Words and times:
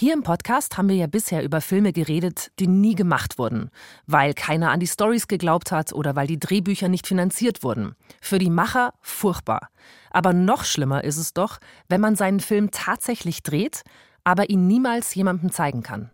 Hier 0.00 0.14
im 0.14 0.22
Podcast 0.22 0.78
haben 0.78 0.88
wir 0.88 0.94
ja 0.94 1.08
bisher 1.08 1.42
über 1.42 1.60
Filme 1.60 1.92
geredet, 1.92 2.52
die 2.60 2.68
nie 2.68 2.94
gemacht 2.94 3.36
wurden, 3.36 3.68
weil 4.06 4.32
keiner 4.32 4.70
an 4.70 4.78
die 4.78 4.86
Stories 4.86 5.26
geglaubt 5.26 5.72
hat 5.72 5.92
oder 5.92 6.14
weil 6.14 6.28
die 6.28 6.38
Drehbücher 6.38 6.88
nicht 6.88 7.08
finanziert 7.08 7.64
wurden. 7.64 7.96
Für 8.20 8.38
die 8.38 8.48
Macher 8.48 8.94
furchtbar. 9.00 9.70
Aber 10.12 10.32
noch 10.32 10.62
schlimmer 10.62 11.02
ist 11.02 11.16
es 11.16 11.34
doch, 11.34 11.58
wenn 11.88 12.00
man 12.00 12.14
seinen 12.14 12.38
Film 12.38 12.70
tatsächlich 12.70 13.42
dreht, 13.42 13.82
aber 14.22 14.50
ihn 14.50 14.68
niemals 14.68 15.16
jemandem 15.16 15.50
zeigen 15.50 15.82
kann. 15.82 16.12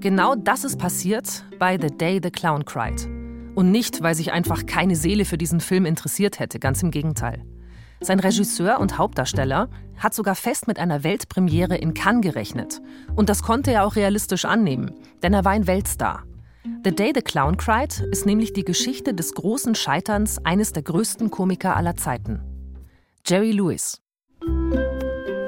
Genau 0.00 0.34
das 0.34 0.64
ist 0.64 0.78
passiert 0.78 1.44
bei 1.58 1.78
The 1.78 1.94
Day 1.94 2.20
the 2.22 2.30
Clown 2.30 2.64
Cried. 2.64 3.06
Und 3.54 3.70
nicht, 3.70 4.02
weil 4.02 4.14
sich 4.14 4.32
einfach 4.32 4.64
keine 4.64 4.96
Seele 4.96 5.26
für 5.26 5.36
diesen 5.36 5.60
Film 5.60 5.84
interessiert 5.84 6.38
hätte, 6.38 6.58
ganz 6.58 6.82
im 6.82 6.90
Gegenteil. 6.90 7.44
Sein 8.04 8.20
Regisseur 8.20 8.80
und 8.80 8.98
Hauptdarsteller 8.98 9.70
hat 9.96 10.12
sogar 10.12 10.34
fest 10.34 10.66
mit 10.66 10.78
einer 10.78 11.04
Weltpremiere 11.04 11.74
in 11.74 11.94
Cannes 11.94 12.20
gerechnet. 12.20 12.82
Und 13.16 13.30
das 13.30 13.42
konnte 13.42 13.72
er 13.72 13.86
auch 13.86 13.96
realistisch 13.96 14.44
annehmen, 14.44 14.90
denn 15.22 15.32
er 15.32 15.46
war 15.46 15.52
ein 15.52 15.66
Weltstar. 15.66 16.24
The 16.84 16.94
Day 16.94 17.12
the 17.14 17.22
Clown 17.22 17.56
Cried 17.56 18.00
ist 18.10 18.26
nämlich 18.26 18.52
die 18.52 18.64
Geschichte 18.64 19.14
des 19.14 19.32
großen 19.32 19.74
Scheiterns 19.74 20.38
eines 20.44 20.74
der 20.74 20.82
größten 20.82 21.30
Komiker 21.30 21.76
aller 21.76 21.96
Zeiten. 21.96 22.42
Jerry 23.24 23.52
Lewis. 23.52 24.02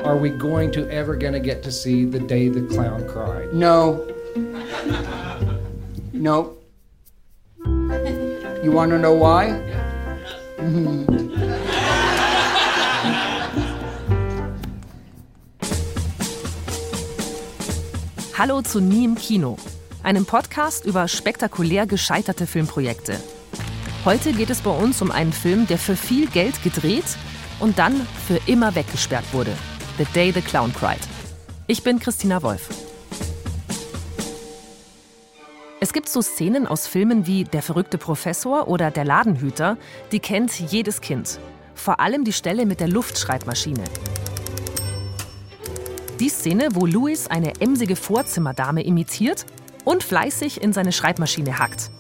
Are 0.03 0.19
we 0.19 0.31
going 0.31 0.73
to 0.73 0.89
ever 0.89 1.15
gonna 1.15 1.39
get 1.39 1.63
to 1.63 1.71
see 1.71 2.11
the 2.11 2.21
day 2.21 2.49
the 2.49 2.63
clown 2.63 3.07
cried? 3.07 3.53
No. 3.53 4.01
No. 6.19 6.57
You 8.65 8.73
want 8.73 8.91
to 8.91 8.99
know 8.99 9.13
why? 9.13 9.61
Hallo 18.39 18.61
zu 18.61 18.81
Nie 18.81 19.07
im 19.07 19.15
Kino, 19.15 19.57
einem 20.03 20.27
Podcast 20.27 20.85
über 20.85 21.09
spektakulär 21.09 21.87
gescheiterte 21.87 22.47
Filmprojekte. 22.47 23.19
Heute 24.05 24.35
geht 24.35 24.51
es 24.51 24.61
bei 24.61 24.77
uns 24.77 25.01
um 25.01 25.11
einen 25.11 25.33
Film, 25.33 25.67
der 25.67 25.79
für 25.79 25.97
viel 25.97 26.27
Geld 26.27 26.63
gedreht 26.63 27.07
und 27.61 27.79
dann 27.79 28.07
für 28.27 28.39
immer 28.45 28.75
weggesperrt 28.75 29.25
wurde. 29.33 29.53
The 29.97 30.05
Day 30.13 30.33
the 30.33 30.43
Clown 30.43 30.71
Cried. 30.75 31.01
Ich 31.67 31.83
bin 31.83 31.99
Christina 31.99 32.43
Wolf. 32.43 32.69
Es 35.81 35.95
gibt 35.95 36.11
so 36.11 36.21
Szenen 36.21 36.67
aus 36.67 36.87
Filmen 36.87 37.27
wie 37.27 37.45
Der 37.45 37.63
verrückte 37.63 37.97
Professor 37.97 38.69
oder 38.69 38.91
Der 38.91 39.07
Ladenhüter, 39.07 39.79
die 40.13 40.21
kennt 40.21 40.61
jedes 40.61 41.01
Kind. 41.01 41.41
Vor 41.75 42.01
allem 42.01 42.23
die 42.25 42.35
Stelle 42.35 42.67
mit 42.67 42.81
der 42.81 42.89
Luftschreibmaschine. 42.89 43.85
Die 46.21 46.31
Szene, 46.31 46.69
wo 46.73 46.87
Louis 46.87 47.27
eine 47.27 47.61
emsige 47.61 47.95
Vorzimmerdame 47.95 48.83
imitiert 48.83 49.45
und 49.85 50.03
fleißig 50.03 50.63
in 50.63 50.73
seine 50.73 50.93
Schreibmaschine 50.93 51.59
hackt. 51.59 51.91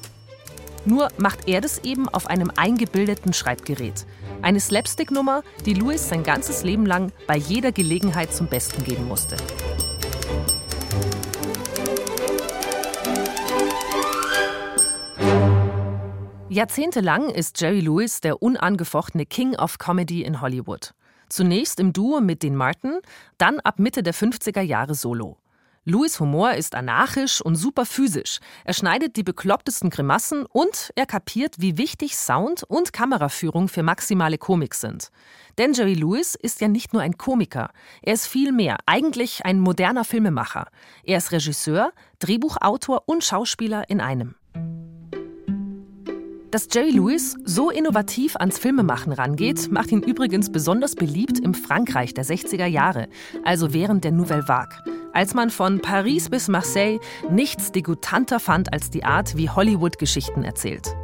Nur 0.86 1.08
macht 1.18 1.48
er 1.48 1.60
das 1.60 1.84
eben 1.84 2.08
auf 2.08 2.26
einem 2.26 2.50
eingebildeten 2.56 3.34
Schreibgerät. 3.34 4.06
Eine 4.40 4.60
Slapstick-Nummer, 4.60 5.42
die 5.66 5.74
Louis 5.74 6.08
sein 6.08 6.22
ganzes 6.22 6.64
Leben 6.64 6.86
lang 6.86 7.12
bei 7.26 7.36
jeder 7.36 7.72
Gelegenheit 7.72 8.32
zum 8.32 8.46
Besten 8.46 8.84
geben 8.84 9.06
musste. 9.06 9.36
Jahrzehntelang 16.48 17.28
ist 17.28 17.60
Jerry 17.60 17.80
Lewis 17.80 18.22
der 18.22 18.42
unangefochtene 18.42 19.26
King 19.26 19.56
of 19.56 19.76
Comedy 19.76 20.22
in 20.22 20.40
Hollywood. 20.40 20.94
Zunächst 21.28 21.80
im 21.80 21.92
Duo 21.92 22.20
mit 22.20 22.42
Dean 22.42 22.56
Martin, 22.56 22.98
dann 23.38 23.60
ab 23.60 23.78
Mitte 23.78 24.02
der 24.02 24.14
50er 24.14 24.60
Jahre 24.60 24.94
solo. 24.94 25.38
Louis 25.88 26.18
Humor 26.18 26.54
ist 26.54 26.74
anarchisch 26.74 27.40
und 27.40 27.54
super 27.54 27.86
physisch. 27.86 28.40
Er 28.64 28.74
schneidet 28.74 29.14
die 29.14 29.22
beklopptesten 29.22 29.88
Grimassen 29.88 30.44
und 30.44 30.90
er 30.96 31.06
kapiert, 31.06 31.60
wie 31.60 31.78
wichtig 31.78 32.16
Sound 32.16 32.64
und 32.64 32.92
Kameraführung 32.92 33.68
für 33.68 33.84
maximale 33.84 34.36
Komik 34.36 34.74
sind. 34.74 35.10
Denn 35.58 35.74
Jerry 35.74 35.94
Lewis 35.94 36.34
ist 36.34 36.60
ja 36.60 36.66
nicht 36.66 36.92
nur 36.92 37.02
ein 37.02 37.16
Komiker, 37.16 37.70
er 38.02 38.14
ist 38.14 38.26
viel 38.26 38.50
mehr, 38.50 38.78
eigentlich 38.86 39.44
ein 39.46 39.60
moderner 39.60 40.04
Filmemacher. 40.04 40.66
Er 41.04 41.18
ist 41.18 41.30
Regisseur, 41.30 41.92
Drehbuchautor 42.18 43.04
und 43.06 43.22
Schauspieler 43.22 43.88
in 43.88 44.00
einem. 44.00 44.34
Dass 46.56 46.68
Jerry 46.72 46.92
Lewis 46.92 47.36
so 47.44 47.68
innovativ 47.68 48.34
ans 48.36 48.56
Filmemachen 48.56 49.12
rangeht, 49.12 49.70
macht 49.70 49.92
ihn 49.92 50.00
übrigens 50.00 50.50
besonders 50.50 50.94
beliebt 50.94 51.38
im 51.38 51.52
Frankreich 51.52 52.14
der 52.14 52.24
60er 52.24 52.64
Jahre, 52.64 53.08
also 53.44 53.74
während 53.74 54.04
der 54.04 54.12
Nouvelle 54.12 54.48
Vague, 54.48 54.74
als 55.12 55.34
man 55.34 55.50
von 55.50 55.82
Paris 55.82 56.30
bis 56.30 56.48
Marseille 56.48 56.98
nichts 57.30 57.72
degutanter 57.72 58.40
fand 58.40 58.72
als 58.72 58.88
die 58.88 59.04
Art, 59.04 59.36
wie 59.36 59.50
Hollywood 59.50 59.98
Geschichten 59.98 60.44
erzählt. 60.44 60.96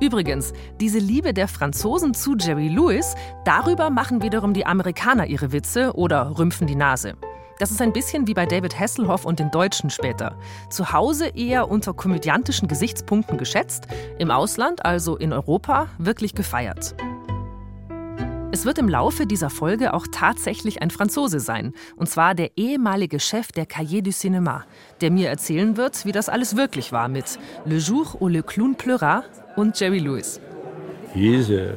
Übrigens, 0.00 0.52
diese 0.80 0.98
Liebe 0.98 1.32
der 1.32 1.46
Franzosen 1.46 2.12
zu 2.12 2.34
Jerry 2.36 2.66
Lewis, 2.66 3.14
darüber 3.44 3.90
machen 3.90 4.24
wiederum 4.24 4.54
die 4.54 4.66
Amerikaner 4.66 5.28
ihre 5.28 5.52
Witze 5.52 5.92
oder 5.94 6.36
rümpfen 6.36 6.66
die 6.66 6.74
Nase. 6.74 7.14
Das 7.62 7.70
ist 7.70 7.80
ein 7.80 7.92
bisschen 7.92 8.26
wie 8.26 8.34
bei 8.34 8.44
David 8.44 8.76
Hasselhoff 8.76 9.24
und 9.24 9.38
den 9.38 9.52
Deutschen 9.52 9.88
später. 9.88 10.36
Zu 10.68 10.92
Hause 10.92 11.28
eher 11.28 11.70
unter 11.70 11.94
komödiantischen 11.94 12.66
Gesichtspunkten 12.66 13.38
geschätzt, 13.38 13.86
im 14.18 14.32
Ausland, 14.32 14.84
also 14.84 15.16
in 15.16 15.32
Europa, 15.32 15.86
wirklich 15.96 16.34
gefeiert. 16.34 16.96
Es 18.50 18.64
wird 18.66 18.78
im 18.78 18.88
Laufe 18.88 19.26
dieser 19.26 19.48
Folge 19.48 19.94
auch 19.94 20.08
tatsächlich 20.10 20.82
ein 20.82 20.90
Franzose 20.90 21.38
sein, 21.38 21.72
und 21.94 22.08
zwar 22.08 22.34
der 22.34 22.50
ehemalige 22.58 23.20
Chef 23.20 23.52
der 23.52 23.66
Cahiers 23.66 24.02
du 24.02 24.10
Cinéma, 24.10 24.62
der 25.00 25.12
mir 25.12 25.28
erzählen 25.28 25.76
wird, 25.76 26.04
wie 26.04 26.10
das 26.10 26.28
alles 26.28 26.56
wirklich 26.56 26.90
war 26.90 27.06
mit 27.06 27.38
Le 27.64 27.76
Jour 27.76 28.20
où 28.20 28.26
le 28.26 28.42
clown 28.42 28.74
pleura 28.74 29.22
und 29.54 29.78
Jerry 29.78 30.00
Lewis. 30.00 30.40
He 31.14 31.36
is 31.36 31.48
an 31.48 31.76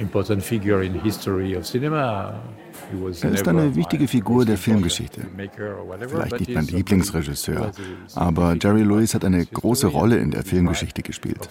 important 0.00 0.42
figure 0.42 0.84
in 0.84 1.00
history 1.00 1.56
of 1.56 1.64
cinema. 1.64 2.34
Er 3.22 3.30
ist 3.30 3.46
eine 3.46 3.74
wichtige 3.74 4.08
Figur 4.08 4.44
der 4.44 4.56
Filmgeschichte. 4.56 5.22
Vielleicht 6.08 6.40
nicht 6.40 6.54
mein 6.54 6.66
Lieblingsregisseur, 6.66 7.70
aber 8.14 8.56
Jerry 8.60 8.82
Lewis 8.82 9.14
hat 9.14 9.24
eine 9.24 9.44
große 9.44 9.86
Rolle 9.86 10.18
in 10.18 10.30
der 10.30 10.44
Filmgeschichte 10.44 11.02
gespielt. 11.02 11.48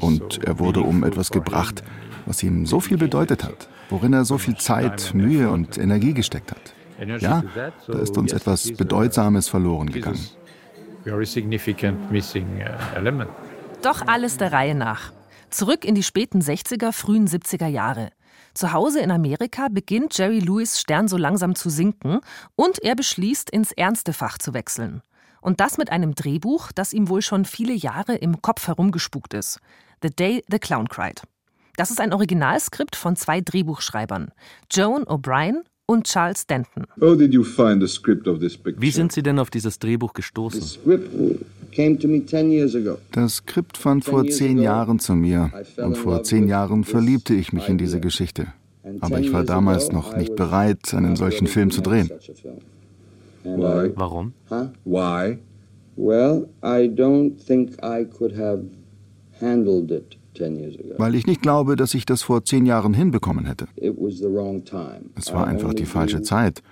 Und 0.00 0.44
er 0.44 0.58
wurde 0.58 0.80
um 0.80 1.04
etwas 1.04 1.30
gebracht, 1.30 1.82
was 2.26 2.42
ihm 2.42 2.66
so 2.66 2.80
viel 2.80 2.96
bedeutet 2.96 3.44
hat, 3.44 3.68
worin 3.90 4.12
er 4.12 4.24
so 4.24 4.38
viel 4.38 4.56
Zeit, 4.56 5.12
Mühe 5.14 5.50
und 5.50 5.78
Energie 5.78 6.14
gesteckt 6.14 6.52
hat. 6.52 6.74
Ja, 7.20 7.42
da 7.86 7.98
ist 7.98 8.16
uns 8.16 8.32
etwas 8.32 8.72
Bedeutsames 8.72 9.48
verloren 9.48 9.90
gegangen. 9.90 10.20
Doch 13.82 14.06
alles 14.06 14.36
der 14.36 14.52
Reihe 14.52 14.74
nach. 14.74 15.12
Zurück 15.50 15.84
in 15.84 15.94
die 15.94 16.02
späten 16.02 16.40
60er, 16.40 16.92
frühen 16.92 17.26
70er 17.26 17.66
Jahre. 17.66 18.10
Zu 18.54 18.72
Hause 18.72 19.00
in 19.00 19.10
Amerika 19.10 19.68
beginnt 19.70 20.16
Jerry 20.16 20.38
Lewis 20.38 20.78
Stern 20.78 21.08
so 21.08 21.16
langsam 21.16 21.54
zu 21.54 21.70
sinken 21.70 22.20
und 22.54 22.82
er 22.82 22.94
beschließt, 22.94 23.48
ins 23.50 23.72
ernste 23.72 24.12
Fach 24.12 24.38
zu 24.38 24.52
wechseln. 24.52 25.02
Und 25.40 25.60
das 25.60 25.78
mit 25.78 25.90
einem 25.90 26.14
Drehbuch, 26.14 26.70
das 26.72 26.92
ihm 26.92 27.08
wohl 27.08 27.22
schon 27.22 27.44
viele 27.44 27.72
Jahre 27.72 28.14
im 28.14 28.42
Kopf 28.42 28.68
herumgespukt 28.68 29.34
ist. 29.34 29.58
The 30.02 30.10
Day 30.10 30.44
the 30.48 30.58
Clown 30.58 30.88
Cried. 30.88 31.22
Das 31.76 31.90
ist 31.90 32.00
ein 32.00 32.12
Originalskript 32.12 32.96
von 32.96 33.16
zwei 33.16 33.40
Drehbuchschreibern, 33.40 34.30
Joan 34.70 35.04
O'Brien 35.04 35.62
und 35.92 36.04
Charles 36.04 36.46
Denton. 36.46 36.84
Wie 36.96 38.90
sind 38.90 39.12
Sie 39.12 39.22
denn 39.22 39.38
auf 39.38 39.50
dieses 39.50 39.78
Drehbuch 39.78 40.14
gestoßen? 40.14 40.62
Das 43.12 43.34
Skript 43.36 43.76
fand 43.76 44.04
vor 44.04 44.26
zehn 44.26 44.58
Jahren 44.58 44.98
zu 44.98 45.14
mir 45.14 45.50
und 45.76 45.96
vor 45.96 46.22
zehn 46.22 46.48
Jahren 46.48 46.84
verliebte 46.84 47.34
ich 47.34 47.52
mich 47.52 47.68
in 47.68 47.78
diese 47.78 48.00
Geschichte. 48.00 48.48
Aber 49.00 49.20
ich 49.20 49.32
war 49.32 49.44
damals 49.44 49.92
noch 49.92 50.16
nicht 50.16 50.34
bereit, 50.34 50.92
einen 50.92 51.14
solchen 51.16 51.46
Film 51.46 51.70
zu 51.70 51.82
drehen. 51.82 52.10
Warum? 53.44 54.32
Well, 55.94 56.48
I 56.62 56.88
don't 56.88 57.36
think 57.36 57.76
I 57.82 58.06
could 58.06 58.34
have 58.34 58.64
handled 59.38 59.90
it 59.90 60.16
weil 60.98 61.14
ich 61.14 61.26
nicht 61.26 61.42
glaube, 61.42 61.76
dass 61.76 61.94
ich 61.94 62.06
das 62.06 62.22
vor 62.22 62.44
zehn 62.44 62.66
Jahren 62.66 62.94
hinbekommen 62.94 63.46
hätte. 63.46 63.66
Es 65.14 65.32
war 65.32 65.46
einfach 65.46 65.74
die 65.74 65.84
falsche 65.84 66.22
Zeit. 66.22 66.62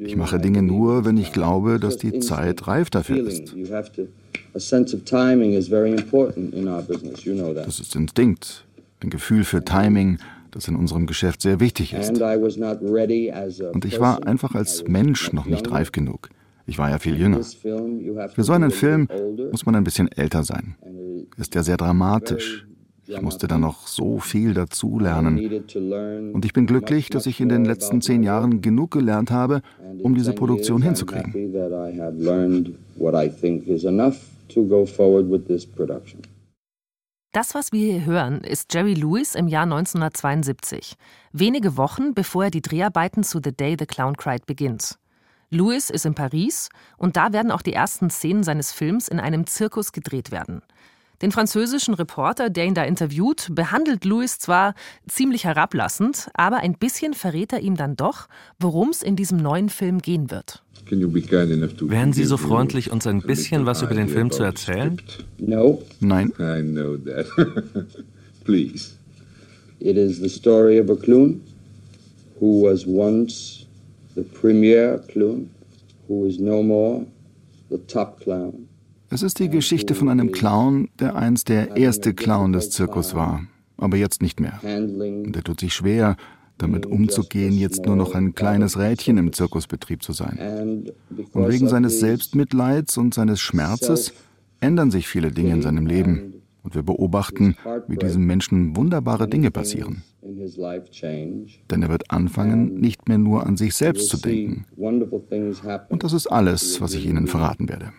Ich 0.00 0.16
mache 0.16 0.38
Dinge 0.38 0.62
nur, 0.62 1.04
wenn 1.04 1.16
ich 1.16 1.32
glaube, 1.32 1.78
dass 1.78 1.96
die 1.96 2.18
Zeit 2.20 2.66
reif 2.66 2.90
dafür 2.90 3.26
ist. 3.26 3.54
Das 4.52 4.72
ist 7.80 7.96
Instinkt, 7.96 8.64
ein 9.00 9.10
Gefühl 9.10 9.44
für 9.44 9.64
Timing, 9.64 10.18
das 10.50 10.68
in 10.68 10.76
unserem 10.76 11.06
Geschäft 11.06 11.42
sehr 11.42 11.60
wichtig 11.60 11.92
ist. 11.92 12.20
Und 12.20 13.84
ich 13.84 14.00
war 14.00 14.26
einfach 14.26 14.54
als 14.54 14.84
Mensch 14.88 15.32
noch 15.32 15.46
nicht 15.46 15.70
reif 15.70 15.92
genug. 15.92 16.30
Ich 16.66 16.78
war 16.78 16.90
ja 16.90 16.98
viel 16.98 17.16
jünger. 17.16 17.40
Für 17.42 18.42
so 18.42 18.52
einen 18.52 18.70
Film 18.72 19.08
muss 19.52 19.64
man 19.66 19.76
ein 19.76 19.84
bisschen 19.84 20.10
älter 20.10 20.42
sein. 20.42 20.74
Ist 21.36 21.54
ja 21.54 21.62
sehr 21.62 21.76
dramatisch, 21.76 22.66
Ich 23.08 23.22
musste 23.22 23.46
da 23.46 23.58
noch 23.58 23.86
so 23.86 24.18
viel 24.18 24.54
dazulernen. 24.54 25.38
Und 26.32 26.44
ich 26.44 26.52
bin 26.52 26.66
glücklich, 26.66 27.08
dass 27.08 27.26
ich 27.26 27.40
in 27.40 27.48
den 27.48 27.64
letzten 27.64 28.02
zehn 28.02 28.22
Jahren 28.22 28.60
genug 28.60 28.90
gelernt 28.90 29.30
habe, 29.30 29.62
um 30.02 30.14
diese 30.14 30.32
Produktion 30.32 30.82
hinzukriegen. 30.82 31.52
Das, 37.32 37.54
was 37.54 37.72
wir 37.72 37.92
hier 37.92 38.06
hören, 38.06 38.40
ist 38.40 38.72
Jerry 38.72 38.94
Lewis 38.94 39.34
im 39.34 39.46
Jahr 39.46 39.64
1972, 39.64 40.94
wenige 41.32 41.76
Wochen 41.76 42.14
bevor 42.14 42.44
er 42.44 42.50
die 42.50 42.62
Dreharbeiten 42.62 43.24
zu 43.24 43.40
The 43.44 43.52
Day 43.52 43.76
the 43.78 43.86
Clown 43.86 44.16
Cried 44.16 44.46
beginnt. 44.46 44.98
Lewis 45.50 45.90
ist 45.90 46.06
in 46.06 46.14
Paris 46.14 46.70
und 46.96 47.16
da 47.16 47.32
werden 47.32 47.52
auch 47.52 47.62
die 47.62 47.72
ersten 47.72 48.10
Szenen 48.10 48.42
seines 48.42 48.72
Films 48.72 49.06
in 49.06 49.20
einem 49.20 49.46
Zirkus 49.46 49.92
gedreht 49.92 50.32
werden. 50.32 50.62
Den 51.22 51.32
französischen 51.32 51.94
Reporter, 51.94 52.50
der 52.50 52.66
ihn 52.66 52.74
da 52.74 52.84
interviewt, 52.84 53.48
behandelt 53.50 54.04
Louis 54.04 54.38
zwar 54.38 54.74
ziemlich 55.08 55.44
herablassend, 55.44 56.28
aber 56.34 56.58
ein 56.58 56.74
bisschen 56.74 57.14
verrät 57.14 57.52
er 57.52 57.60
ihm 57.60 57.76
dann 57.76 57.96
doch, 57.96 58.28
worum 58.58 58.90
es 58.90 59.02
in 59.02 59.16
diesem 59.16 59.38
neuen 59.38 59.68
Film 59.68 60.00
gehen 60.00 60.30
wird. 60.30 60.62
Wären 60.88 62.12
Sie 62.12 62.24
so 62.24 62.36
freundlich, 62.36 62.92
uns 62.92 63.06
ein 63.06 63.22
bisschen 63.22 63.66
was 63.66 63.82
über 63.82 63.94
den 63.94 64.08
Film 64.08 64.30
zu 64.30 64.42
erzählen? 64.42 65.00
No. 65.38 65.82
Nein. 66.00 66.32
I 66.38 66.62
know 66.62 66.96
that. 66.96 67.26
Please. 68.44 68.92
It 69.80 69.96
is 69.96 70.20
the 70.20 70.28
story 70.28 70.78
of 70.78 70.88
a 70.90 70.96
clown 70.96 71.40
who 72.40 72.62
was 72.62 72.86
once 72.86 73.66
the 74.14 74.22
premier 74.22 74.98
clown, 75.08 75.50
who 76.08 76.26
is 76.26 76.38
no 76.38 76.62
more 76.62 77.04
the 77.68 77.78
top 77.86 78.20
clown. 78.20 78.68
Es 79.08 79.22
ist 79.22 79.38
die 79.38 79.48
Geschichte 79.48 79.94
von 79.94 80.08
einem 80.08 80.32
Clown, 80.32 80.88
der 80.98 81.14
einst 81.14 81.48
der 81.48 81.76
erste 81.76 82.12
Clown 82.12 82.52
des 82.52 82.70
Zirkus 82.70 83.14
war, 83.14 83.44
aber 83.76 83.96
jetzt 83.96 84.20
nicht 84.20 84.40
mehr. 84.40 84.58
Und 84.64 85.36
er 85.36 85.44
tut 85.44 85.60
sich 85.60 85.74
schwer, 85.74 86.16
damit 86.58 86.86
umzugehen, 86.86 87.52
jetzt 87.52 87.86
nur 87.86 87.94
noch 87.94 88.14
ein 88.14 88.34
kleines 88.34 88.78
Rädchen 88.78 89.16
im 89.18 89.32
Zirkusbetrieb 89.32 90.02
zu 90.02 90.12
sein. 90.12 90.90
Und 91.32 91.48
wegen 91.48 91.68
seines 91.68 92.00
Selbstmitleids 92.00 92.98
und 92.98 93.14
seines 93.14 93.40
Schmerzes 93.40 94.12
ändern 94.60 94.90
sich 94.90 95.06
viele 95.06 95.30
Dinge 95.30 95.52
in 95.52 95.62
seinem 95.62 95.86
Leben. 95.86 96.42
Und 96.64 96.74
wir 96.74 96.82
beobachten, 96.82 97.54
wie 97.86 97.96
diesem 97.96 98.26
Menschen 98.26 98.74
wunderbare 98.74 99.28
Dinge 99.28 99.52
passieren. 99.52 100.02
Denn 101.70 101.82
er 101.82 101.88
wird 101.88 102.10
anfangen, 102.10 102.74
nicht 102.74 103.08
mehr 103.08 103.18
nur 103.18 103.46
an 103.46 103.56
sich 103.56 103.76
selbst 103.76 104.08
zu 104.08 104.16
denken. 104.16 104.64
Und 104.76 106.02
das 106.02 106.12
ist 106.12 106.26
alles, 106.26 106.80
was 106.80 106.94
ich 106.94 107.06
Ihnen 107.06 107.28
verraten 107.28 107.68
werde. 107.68 107.92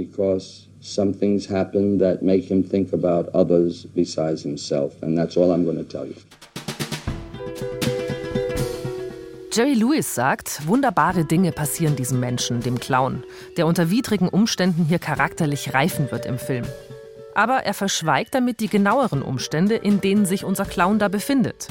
Because 0.00 0.66
some 0.80 1.12
things 1.12 1.48
happen 1.48 1.98
that 1.98 2.22
make 2.22 2.44
him 2.50 2.62
think 2.62 2.92
about 2.92 3.28
others 3.34 3.86
besides 3.94 4.42
himself. 4.42 4.92
And 5.02 5.16
that's 5.16 5.36
all 5.36 5.52
I'm 5.52 5.64
going 5.64 5.76
to 5.76 5.84
tell 5.84 6.06
you. 6.06 6.14
Jerry 9.52 9.74
Lewis 9.74 10.14
sagt, 10.14 10.66
wunderbare 10.68 11.24
Dinge 11.24 11.50
passieren 11.52 11.96
diesem 11.96 12.20
Menschen, 12.20 12.60
dem 12.60 12.78
Clown, 12.78 13.24
der 13.56 13.66
unter 13.66 13.90
widrigen 13.90 14.28
Umständen 14.28 14.84
hier 14.84 15.00
charakterlich 15.00 15.74
reifen 15.74 16.10
wird 16.12 16.24
im 16.24 16.38
Film. 16.38 16.64
Aber 17.34 17.64
er 17.64 17.74
verschweigt 17.74 18.34
damit 18.34 18.60
die 18.60 18.68
genaueren 18.68 19.22
Umstände, 19.22 19.74
in 19.74 20.00
denen 20.00 20.24
sich 20.24 20.44
unser 20.44 20.64
Clown 20.64 20.98
da 20.98 21.08
befindet. 21.08 21.68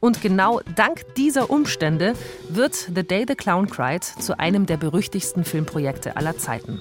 Und 0.00 0.22
genau 0.22 0.60
dank 0.76 1.04
dieser 1.16 1.50
Umstände 1.50 2.14
wird 2.48 2.74
The 2.74 3.02
Day 3.02 3.24
the 3.26 3.34
Clown 3.34 3.68
Cried 3.68 4.04
zu 4.04 4.38
einem 4.38 4.66
der 4.66 4.76
berüchtigsten 4.76 5.44
Filmprojekte 5.44 6.16
aller 6.16 6.38
Zeiten. 6.38 6.78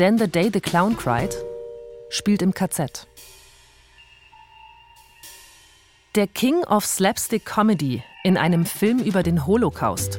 Denn 0.00 0.16
The 0.16 0.28
Day 0.28 0.50
the 0.50 0.62
Clown 0.62 0.96
Cried 0.96 1.36
spielt 2.08 2.40
im 2.40 2.54
KZ. 2.54 3.06
Der 6.14 6.26
King 6.26 6.64
of 6.64 6.86
Slapstick 6.86 7.44
Comedy 7.44 8.02
in 8.24 8.38
einem 8.38 8.64
Film 8.64 9.00
über 9.00 9.22
den 9.22 9.46
Holocaust. 9.46 10.18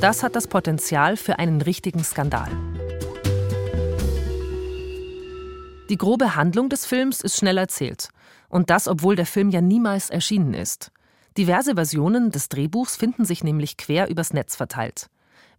Das 0.00 0.24
hat 0.24 0.34
das 0.34 0.48
Potenzial 0.48 1.16
für 1.16 1.38
einen 1.38 1.62
richtigen 1.62 2.02
Skandal. 2.02 2.50
Die 5.88 5.96
grobe 5.96 6.34
Handlung 6.34 6.68
des 6.68 6.84
Films 6.84 7.20
ist 7.20 7.36
schnell 7.36 7.58
erzählt. 7.58 8.08
Und 8.48 8.70
das, 8.70 8.88
obwohl 8.88 9.14
der 9.14 9.26
Film 9.26 9.50
ja 9.50 9.60
niemals 9.60 10.10
erschienen 10.10 10.52
ist. 10.52 10.90
Diverse 11.38 11.76
Versionen 11.76 12.32
des 12.32 12.48
Drehbuchs 12.48 12.96
finden 12.96 13.24
sich 13.24 13.44
nämlich 13.44 13.76
quer 13.76 14.10
übers 14.10 14.32
Netz 14.32 14.56
verteilt. 14.56 15.08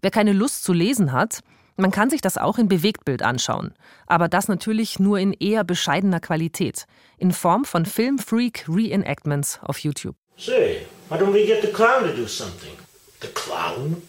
Wer 0.02 0.12
keine 0.12 0.34
Lust 0.34 0.66
zu 0.66 0.74
lesen 0.74 1.14
hat, 1.14 1.44
man 1.78 1.92
kann 1.92 2.10
sich 2.10 2.22
das 2.22 2.38
auch 2.38 2.58
in 2.58 2.68
Bewegtbild 2.68 3.24
anschauen, 3.24 3.74
aber 4.08 4.28
das 4.28 4.48
natürlich 4.48 5.00
nur 5.00 5.20
in 5.20 5.34
eher 5.34 5.64
bescheidener 5.64 6.20
Qualität, 6.20 6.86
in 7.18 7.32
Form 7.32 7.66
von 7.66 7.86
Filmfreak 7.86 8.66
Reenactments 8.68 9.60
auf 9.64 9.80
YouTube. 9.80 10.16
Say, 10.38 10.86
why 11.10 11.18
don't 11.18 11.34
we 11.34 11.46
get 11.46 11.62
the 11.62 11.72
clown 11.72 12.04
to 12.04 12.16
do 12.16 12.28
something? 12.28 12.74
The 13.22 13.28
clown? 13.28 14.02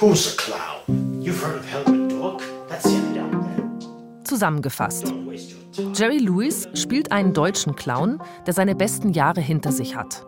Who's 0.00 0.30
the 0.30 0.36
clown? 0.36 1.22
You've 1.22 1.42
heard 1.42 1.56
of 1.56 1.66
Helmut 1.70 2.10
Dork? 2.10 2.42
That's 2.68 2.86
him 2.86 3.14
down 3.14 3.30
there. 3.30 4.24
Zusammengefasst. 4.24 5.12
Jerry 5.94 6.18
Lewis 6.18 6.68
spielt 6.74 7.12
einen 7.12 7.32
deutschen 7.32 7.76
Clown, 7.76 8.20
der 8.46 8.52
seine 8.52 8.74
besten 8.74 9.12
Jahre 9.12 9.40
hinter 9.40 9.72
sich 9.72 9.96
hat. 9.96 10.26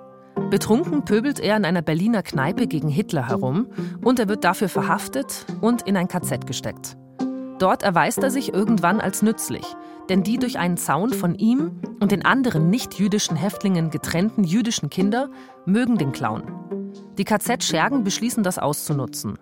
Betrunken 0.51 1.05
pöbelt 1.05 1.41
er 1.41 1.57
in 1.57 1.65
einer 1.65 1.83
Berliner 1.83 2.23
Kneipe 2.23 2.67
gegen 2.67 2.89
Hitler 2.89 3.29
herum 3.29 3.67
und 4.03 4.19
er 4.19 4.29
wird 4.29 4.45
dafür 4.45 4.69
verhaftet 4.69 5.47
und 5.61 5.83
in 5.83 5.97
ein 5.97 6.09
KZ 6.09 6.47
gesteckt. 6.47 6.97
Dort 7.59 7.83
erweist 7.83 8.23
er 8.23 8.31
sich 8.31 8.53
irgendwann 8.53 9.01
als 9.01 9.23
nützlich, 9.23 9.65
denn 10.09 10.23
die 10.23 10.39
durch 10.39 10.59
einen 10.59 10.77
Zaun 10.77 11.11
von 11.13 11.35
ihm 11.35 11.81
und 12.01 12.13
den 12.13 12.25
anderen 12.25 12.69
nicht-jüdischen 12.69 13.37
Häftlingen 13.37 13.91
getrennten 13.91 14.45
jüdischen 14.45 14.91
Kinder 14.91 15.31
mögen 15.67 15.99
den 15.99 16.13
Clown. 16.13 16.43
Die 17.17 17.25
KZ-Schergen 17.25 18.05
beschließen 18.05 18.43
das 18.43 18.59
auszunutzen. 18.59 19.39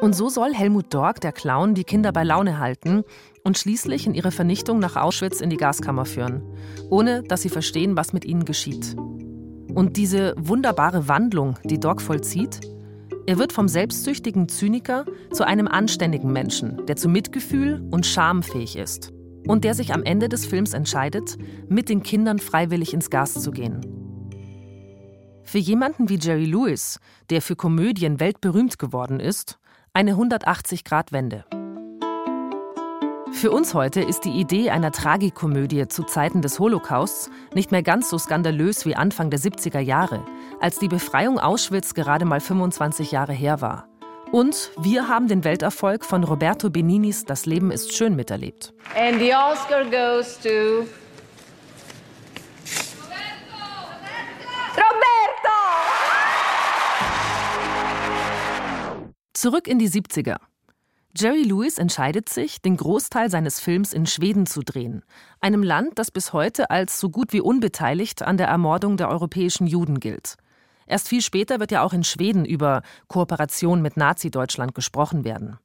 Und 0.00 0.14
so 0.14 0.30
soll 0.30 0.54
Helmut 0.54 0.94
Dork, 0.94 1.20
der 1.20 1.32
Clown, 1.32 1.74
die 1.74 1.84
Kinder 1.84 2.12
bei 2.12 2.24
Laune 2.24 2.58
halten 2.58 3.04
und 3.44 3.58
schließlich 3.58 4.06
in 4.06 4.14
ihre 4.14 4.30
Vernichtung 4.30 4.78
nach 4.78 4.96
Auschwitz 4.96 5.42
in 5.42 5.50
die 5.50 5.58
Gaskammer 5.58 6.06
führen, 6.06 6.42
ohne 6.88 7.22
dass 7.22 7.42
sie 7.42 7.50
verstehen, 7.50 7.96
was 7.96 8.14
mit 8.14 8.24
ihnen 8.24 8.46
geschieht. 8.46 8.96
Und 9.74 9.96
diese 9.96 10.34
wunderbare 10.36 11.08
Wandlung, 11.08 11.58
die 11.64 11.78
Doc 11.78 12.00
vollzieht, 12.02 12.60
er 13.26 13.38
wird 13.38 13.52
vom 13.52 13.68
selbstsüchtigen 13.68 14.48
Zyniker 14.48 15.04
zu 15.32 15.46
einem 15.46 15.68
anständigen 15.68 16.32
Menschen, 16.32 16.84
der 16.86 16.96
zu 16.96 17.08
Mitgefühl 17.08 17.86
und 17.90 18.06
Scham 18.06 18.42
fähig 18.42 18.76
ist. 18.76 19.12
Und 19.46 19.64
der 19.64 19.74
sich 19.74 19.94
am 19.94 20.02
Ende 20.02 20.28
des 20.28 20.46
Films 20.46 20.74
entscheidet, 20.74 21.36
mit 21.68 21.88
den 21.88 22.02
Kindern 22.02 22.38
freiwillig 22.38 22.92
ins 22.92 23.08
Gas 23.08 23.34
zu 23.34 23.50
gehen. 23.52 23.80
Für 25.44 25.58
jemanden 25.58 26.08
wie 26.08 26.18
Jerry 26.18 26.44
Lewis, 26.44 27.00
der 27.30 27.42
für 27.42 27.56
Komödien 27.56 28.20
weltberühmt 28.20 28.78
geworden 28.78 29.18
ist, 29.18 29.58
eine 29.92 30.14
180-Grad-Wende. 30.14 31.44
Für 33.32 33.52
uns 33.52 33.74
heute 33.74 34.00
ist 34.00 34.24
die 34.24 34.38
Idee 34.38 34.70
einer 34.70 34.92
Tragikomödie 34.92 35.88
zu 35.88 36.02
Zeiten 36.02 36.42
des 36.42 36.58
Holocausts 36.58 37.30
nicht 37.54 37.70
mehr 37.70 37.82
ganz 37.82 38.10
so 38.10 38.18
skandalös 38.18 38.84
wie 38.84 38.96
Anfang 38.96 39.30
der 39.30 39.38
70er 39.38 39.78
Jahre, 39.78 40.24
als 40.60 40.78
die 40.78 40.88
Befreiung 40.88 41.38
Auschwitz 41.38 41.94
gerade 41.94 42.24
mal 42.24 42.40
25 42.40 43.12
Jahre 43.12 43.32
her 43.32 43.60
war. 43.60 43.88
Und 44.30 44.70
wir 44.78 45.08
haben 45.08 45.26
den 45.26 45.42
Welterfolg 45.42 46.04
von 46.04 46.22
Roberto 46.22 46.70
Beninis 46.70 47.24
Das 47.24 47.46
Leben 47.46 47.70
ist 47.70 47.96
schön 47.96 48.14
miterlebt. 48.14 48.74
And 48.94 49.18
the 49.18 49.32
Oscar 49.32 49.84
goes 49.84 50.38
to 50.40 50.84
Roberto! 54.76 55.56
Zurück 59.32 59.66
in 59.66 59.78
die 59.78 59.88
70er. 59.88 60.36
Jerry 61.16 61.42
Lewis 61.42 61.78
entscheidet 61.78 62.28
sich, 62.28 62.62
den 62.62 62.76
Großteil 62.76 63.30
seines 63.30 63.58
Films 63.58 63.92
in 63.92 64.06
Schweden 64.06 64.46
zu 64.46 64.62
drehen, 64.62 65.02
einem 65.40 65.62
Land, 65.62 65.98
das 65.98 66.12
bis 66.12 66.32
heute 66.32 66.70
als 66.70 67.00
so 67.00 67.10
gut 67.10 67.32
wie 67.32 67.40
unbeteiligt 67.40 68.22
an 68.22 68.36
der 68.36 68.46
Ermordung 68.46 68.96
der 68.96 69.08
europäischen 69.08 69.66
Juden 69.66 69.98
gilt. 69.98 70.36
Erst 70.86 71.08
viel 71.08 71.20
später 71.20 71.58
wird 71.58 71.72
ja 71.72 71.82
auch 71.82 71.92
in 71.92 72.04
Schweden 72.04 72.44
über 72.44 72.82
Kooperation 73.08 73.82
mit 73.82 73.96
Nazi-Deutschland 73.96 74.74
gesprochen 74.74 75.24
werden. 75.24 75.58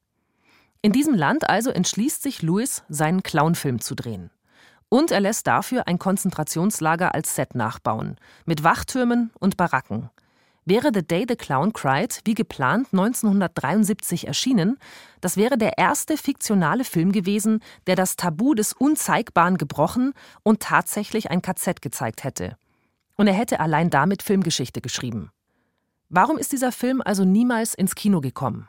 In 0.82 0.92
diesem 0.92 1.14
Land 1.14 1.48
also 1.48 1.70
entschließt 1.70 2.22
sich 2.22 2.42
Lewis, 2.42 2.82
seinen 2.88 3.22
Clownfilm 3.22 3.80
zu 3.80 3.94
drehen. 3.94 4.30
Und 4.88 5.10
er 5.10 5.20
lässt 5.20 5.46
dafür 5.46 5.86
ein 5.86 5.98
Konzentrationslager 5.98 7.14
als 7.14 7.34
Set 7.34 7.54
nachbauen, 7.54 8.16
mit 8.44 8.62
Wachtürmen 8.62 9.30
und 9.38 9.56
Baracken. 9.56 10.10
Wäre 10.68 10.90
The 10.92 11.06
Day 11.06 11.24
the 11.28 11.36
Clown 11.36 11.72
Cried 11.72 12.20
wie 12.24 12.34
geplant 12.34 12.88
1973 12.90 14.26
erschienen, 14.26 14.78
das 15.20 15.36
wäre 15.36 15.56
der 15.56 15.78
erste 15.78 16.16
fiktionale 16.16 16.82
Film 16.82 17.12
gewesen, 17.12 17.60
der 17.86 17.94
das 17.94 18.16
Tabu 18.16 18.52
des 18.52 18.72
Unzeigbaren 18.72 19.58
gebrochen 19.58 20.12
und 20.42 20.60
tatsächlich 20.60 21.30
ein 21.30 21.40
KZ 21.40 21.80
gezeigt 21.80 22.24
hätte. 22.24 22.56
Und 23.14 23.28
er 23.28 23.34
hätte 23.34 23.60
allein 23.60 23.90
damit 23.90 24.24
Filmgeschichte 24.24 24.80
geschrieben. 24.80 25.30
Warum 26.08 26.36
ist 26.36 26.50
dieser 26.50 26.72
Film 26.72 27.00
also 27.00 27.24
niemals 27.24 27.72
ins 27.72 27.94
Kino 27.94 28.20
gekommen? 28.20 28.68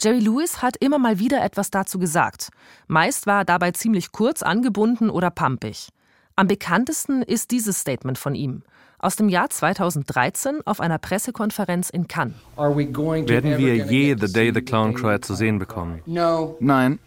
Jerry 0.00 0.20
Lewis 0.20 0.62
hat 0.62 0.78
immer 0.78 0.98
mal 0.98 1.18
wieder 1.18 1.44
etwas 1.44 1.70
dazu 1.70 1.98
gesagt. 1.98 2.48
Meist 2.86 3.26
war 3.26 3.42
er 3.42 3.44
dabei 3.44 3.72
ziemlich 3.72 4.12
kurz 4.12 4.42
angebunden 4.42 5.10
oder 5.10 5.28
pampig. 5.28 5.90
Am 6.36 6.46
bekanntesten 6.46 7.20
ist 7.20 7.50
dieses 7.50 7.80
Statement 7.80 8.16
von 8.16 8.34
ihm 8.34 8.62
aus 9.06 9.14
dem 9.14 9.28
Jahr 9.28 9.48
2013 9.48 10.62
auf 10.64 10.80
einer 10.80 10.98
Pressekonferenz 10.98 11.90
in 11.90 12.08
Cannes. 12.08 12.34
Werden 12.56 13.56
wir 13.56 13.76
je 13.76 14.16
The 14.18 14.32
Day 14.32 14.50
the 14.52 14.60
Clown 14.60 14.94
Cried 14.94 15.24
zu 15.24 15.36
sehen 15.36 15.60
bekommen? 15.60 16.02
Nein. 16.58 16.98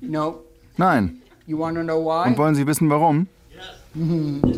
Nein. 0.00 1.20
Und 1.46 2.38
wollen 2.38 2.54
Sie 2.54 2.66
wissen, 2.66 2.88
warum? 2.88 3.26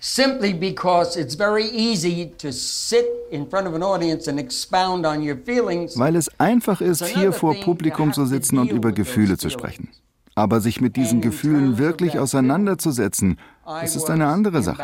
Simply 0.00 0.52
because 0.52 1.16
it's 1.20 1.36
very 1.36 1.66
easy 1.66 2.32
to 2.38 2.50
sit 2.50 3.04
in 3.30 3.48
front 3.48 3.68
of 3.68 3.74
an 3.74 3.82
audience 3.84 4.26
and 4.28 4.40
expound 4.40 5.06
on 5.06 5.22
your 5.22 5.36
feelings. 5.36 5.96
Weil 5.96 6.16
es 6.16 6.28
einfach 6.40 6.80
ist, 6.80 7.04
hier 7.04 7.32
vor 7.32 7.54
Publikum 7.54 8.12
zu 8.12 8.24
sitzen 8.24 8.58
und 8.58 8.72
über 8.72 8.90
Gefühle 8.90 9.36
zu 9.36 9.50
sprechen. 9.50 9.88
Aber 10.40 10.62
sich 10.62 10.80
mit 10.80 10.96
diesen 10.96 11.20
Gefühlen 11.20 11.76
wirklich 11.76 12.18
auseinanderzusetzen, 12.18 13.36
das 13.66 13.94
ist 13.94 14.08
eine 14.08 14.28
andere 14.28 14.62
Sache. 14.62 14.82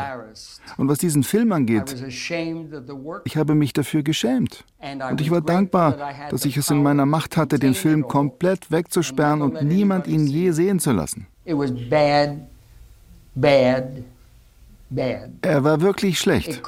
Und 0.77 0.87
was 0.87 0.99
diesen 0.99 1.23
Film 1.23 1.51
angeht, 1.51 1.95
ich 3.25 3.37
habe 3.37 3.55
mich 3.55 3.73
dafür 3.73 4.03
geschämt. 4.03 4.63
Und 5.09 5.19
ich 5.19 5.31
war 5.31 5.41
dankbar, 5.41 5.97
dass 6.29 6.45
ich 6.45 6.57
es 6.57 6.69
in 6.69 6.83
meiner 6.83 7.07
Macht 7.07 7.37
hatte, 7.37 7.57
den 7.57 7.73
Film 7.73 8.07
komplett 8.07 8.69
wegzusperren 8.69 9.41
und 9.41 9.63
niemand 9.63 10.05
ihn 10.05 10.27
je 10.27 10.51
sehen 10.51 10.77
zu 10.79 10.91
lassen. 10.91 11.25
Er 15.41 15.63
war 15.63 15.81
wirklich 15.81 16.19
schlecht. 16.19 16.61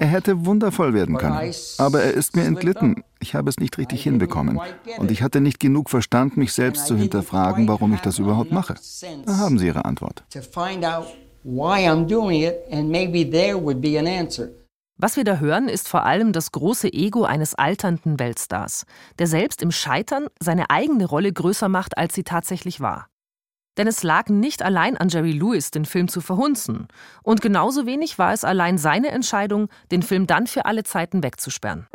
Er 0.00 0.08
hätte 0.08 0.44
wundervoll 0.44 0.94
werden 0.94 1.16
können. 1.16 1.52
Aber 1.78 2.02
er 2.02 2.12
ist 2.12 2.34
mir 2.34 2.44
entglitten. 2.44 3.04
Ich 3.20 3.34
habe 3.34 3.50
es 3.50 3.58
nicht 3.58 3.78
richtig 3.78 4.02
hinbekommen. 4.02 4.60
Und 4.98 5.10
ich 5.10 5.22
hatte 5.22 5.40
nicht 5.40 5.60
genug 5.60 5.90
Verstand, 5.90 6.36
mich 6.36 6.52
selbst 6.52 6.86
zu 6.86 6.96
hinterfragen, 6.96 7.66
warum 7.68 7.94
ich 7.94 8.00
das 8.00 8.18
überhaupt 8.18 8.52
mache. 8.52 8.74
Da 9.26 9.36
haben 9.36 9.58
Sie 9.58 9.66
Ihre 9.66 9.84
Antwort. 9.84 10.24
Was 15.00 15.16
wir 15.16 15.22
da 15.22 15.36
hören, 15.36 15.68
ist 15.68 15.88
vor 15.88 16.04
allem 16.04 16.32
das 16.32 16.50
große 16.50 16.92
Ego 16.92 17.22
eines 17.22 17.54
alternden 17.54 18.18
Weltstars, 18.18 18.84
der 19.20 19.28
selbst 19.28 19.62
im 19.62 19.70
Scheitern 19.70 20.26
seine 20.40 20.70
eigene 20.70 21.06
Rolle 21.06 21.32
größer 21.32 21.68
macht, 21.68 21.96
als 21.96 22.14
sie 22.14 22.24
tatsächlich 22.24 22.80
war. 22.80 23.06
Denn 23.78 23.86
es 23.86 24.02
lag 24.02 24.28
nicht 24.28 24.60
allein 24.60 24.96
an 24.96 25.08
Jerry 25.08 25.30
Lewis, 25.30 25.70
den 25.70 25.84
Film 25.84 26.08
zu 26.08 26.20
verhunzen. 26.20 26.88
Und 27.22 27.40
genauso 27.40 27.86
wenig 27.86 28.18
war 28.18 28.32
es 28.32 28.42
allein 28.42 28.76
seine 28.76 29.08
Entscheidung, 29.10 29.68
den 29.92 30.02
Film 30.02 30.26
dann 30.26 30.48
für 30.48 30.66
alle 30.66 30.82
Zeiten 30.82 31.22
wegzusperren. 31.22 31.86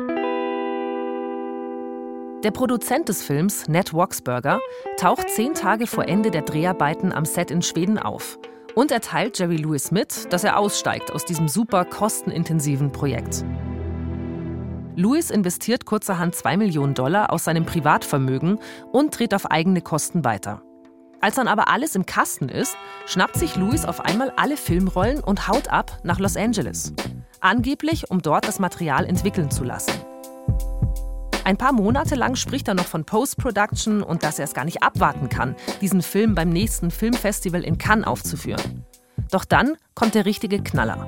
Der 2.44 2.50
Produzent 2.50 3.08
des 3.08 3.22
Films, 3.22 3.68
Ned 3.68 3.94
Waxberger, 3.94 4.60
taucht 4.98 5.30
zehn 5.30 5.54
Tage 5.54 5.86
vor 5.86 6.06
Ende 6.06 6.30
der 6.30 6.42
Dreharbeiten 6.42 7.10
am 7.10 7.24
Set 7.24 7.50
in 7.50 7.62
Schweden 7.62 7.98
auf. 7.98 8.38
Und 8.74 8.92
er 8.92 9.00
teilt 9.00 9.38
Jerry 9.38 9.56
Lewis 9.56 9.90
mit, 9.90 10.30
dass 10.30 10.44
er 10.44 10.58
aussteigt 10.58 11.10
aus 11.10 11.24
diesem 11.24 11.48
super 11.48 11.86
kostenintensiven 11.86 12.92
Projekt. 12.92 13.46
Lewis 14.94 15.30
investiert 15.30 15.86
kurzerhand 15.86 16.34
2 16.34 16.58
Millionen 16.58 16.92
Dollar 16.92 17.32
aus 17.32 17.44
seinem 17.44 17.64
Privatvermögen 17.64 18.58
und 18.92 19.18
dreht 19.18 19.32
auf 19.32 19.50
eigene 19.50 19.80
Kosten 19.80 20.22
weiter. 20.22 20.60
Als 21.22 21.36
dann 21.36 21.48
aber 21.48 21.68
alles 21.68 21.94
im 21.94 22.04
Kasten 22.04 22.50
ist, 22.50 22.76
schnappt 23.06 23.36
sich 23.36 23.56
Louis 23.56 23.86
auf 23.86 24.04
einmal 24.04 24.34
alle 24.36 24.58
Filmrollen 24.58 25.24
und 25.24 25.48
haut 25.48 25.68
ab 25.68 25.98
nach 26.02 26.18
Los 26.18 26.36
Angeles. 26.36 26.92
Angeblich, 27.40 28.10
um 28.10 28.20
dort 28.20 28.46
das 28.46 28.58
Material 28.58 29.06
entwickeln 29.06 29.50
zu 29.50 29.64
lassen. 29.64 29.94
Ein 31.44 31.58
paar 31.58 31.74
Monate 31.74 32.14
lang 32.14 32.36
spricht 32.36 32.68
er 32.68 32.74
noch 32.74 32.86
von 32.86 33.04
Post-Production 33.04 34.02
und 34.02 34.22
dass 34.22 34.38
er 34.38 34.46
es 34.46 34.54
gar 34.54 34.64
nicht 34.64 34.82
abwarten 34.82 35.28
kann, 35.28 35.54
diesen 35.82 36.00
Film 36.00 36.34
beim 36.34 36.48
nächsten 36.48 36.90
Filmfestival 36.90 37.62
in 37.62 37.76
Cannes 37.76 38.06
aufzuführen. 38.06 38.86
Doch 39.30 39.44
dann 39.44 39.76
kommt 39.94 40.14
der 40.14 40.24
richtige 40.24 40.62
Knaller. 40.62 41.06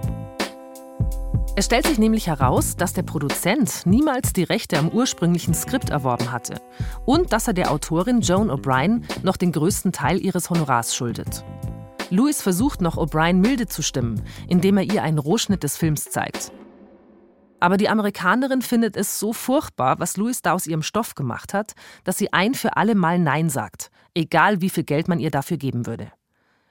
Es 1.57 1.65
stellt 1.65 1.87
sich 1.87 1.97
nämlich 1.97 2.27
heraus, 2.27 2.77
dass 2.77 2.93
der 2.93 3.03
Produzent 3.03 3.87
niemals 3.87 4.35
die 4.35 4.43
Rechte 4.43 4.79
am 4.79 4.91
ursprünglichen 4.91 5.55
Skript 5.55 5.89
erworben 5.89 6.31
hatte 6.31 6.61
und 7.07 7.33
dass 7.33 7.49
er 7.49 7.55
der 7.55 7.71
Autorin 7.71 8.21
Joan 8.21 8.51
O'Brien 8.51 9.05
noch 9.23 9.39
den 9.39 9.53
größten 9.53 9.93
Teil 9.93 10.23
ihres 10.23 10.51
Honorars 10.51 10.95
schuldet. 10.95 11.47
Lewis 12.11 12.43
versucht 12.43 12.83
noch 12.83 12.99
O'Brien 12.99 13.37
milde 13.37 13.69
zu 13.69 13.81
stimmen, 13.81 14.23
indem 14.49 14.77
er 14.77 14.85
ihr 14.85 15.03
einen 15.03 15.19
Rohschnitt 15.19 15.63
des 15.63 15.79
Films 15.79 16.11
zeigt. 16.11 16.53
Aber 17.67 17.79
die 17.79 17.89
Amerikanerin 17.89 18.63
findet 18.63 18.97
es 18.97 19.19
so 19.19 19.33
furchtbar, 19.33 19.99
was 19.99 20.17
Lewis 20.17 20.41
da 20.41 20.53
aus 20.53 20.69
ihrem 20.69 20.85
Stoff 20.85 21.17
gemacht 21.17 21.53
hat, 21.53 21.73
dass 22.05 22.17
sie 22.17 22.33
ein 22.33 22.55
für 22.55 22.77
alle 22.77 22.95
Mal 22.95 23.19
Nein 23.19 23.51
sagt, 23.51 23.91
egal 24.15 24.61
wie 24.61 24.71
viel 24.71 24.85
Geld 24.85 25.09
man 25.09 25.19
ihr 25.19 25.33
dafür 25.33 25.57
geben 25.57 25.85
würde. 25.85 26.13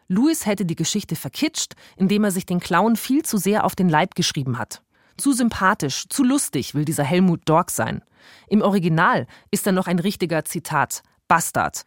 Louis 0.07 0.45
hätte 0.45 0.63
die 0.63 0.77
Geschichte 0.77 1.17
verkitscht, 1.17 1.73
indem 1.97 2.23
er 2.23 2.31
sich 2.31 2.45
den 2.45 2.61
Clown 2.61 2.95
viel 2.95 3.23
zu 3.23 3.35
sehr 3.35 3.65
auf 3.65 3.75
den 3.75 3.89
Leib 3.89 4.15
geschrieben 4.15 4.57
hat. 4.57 4.83
Zu 5.17 5.33
sympathisch, 5.33 6.05
zu 6.07 6.23
lustig 6.23 6.75
will 6.75 6.85
dieser 6.85 7.03
Helmut 7.03 7.41
Dork 7.43 7.71
sein. 7.71 8.01
Im 8.47 8.61
Original 8.61 9.27
ist 9.51 9.67
er 9.67 9.73
noch 9.73 9.87
ein 9.87 9.99
richtiger 9.99 10.45
Zitat 10.45 11.03
Bastard. 11.27 11.83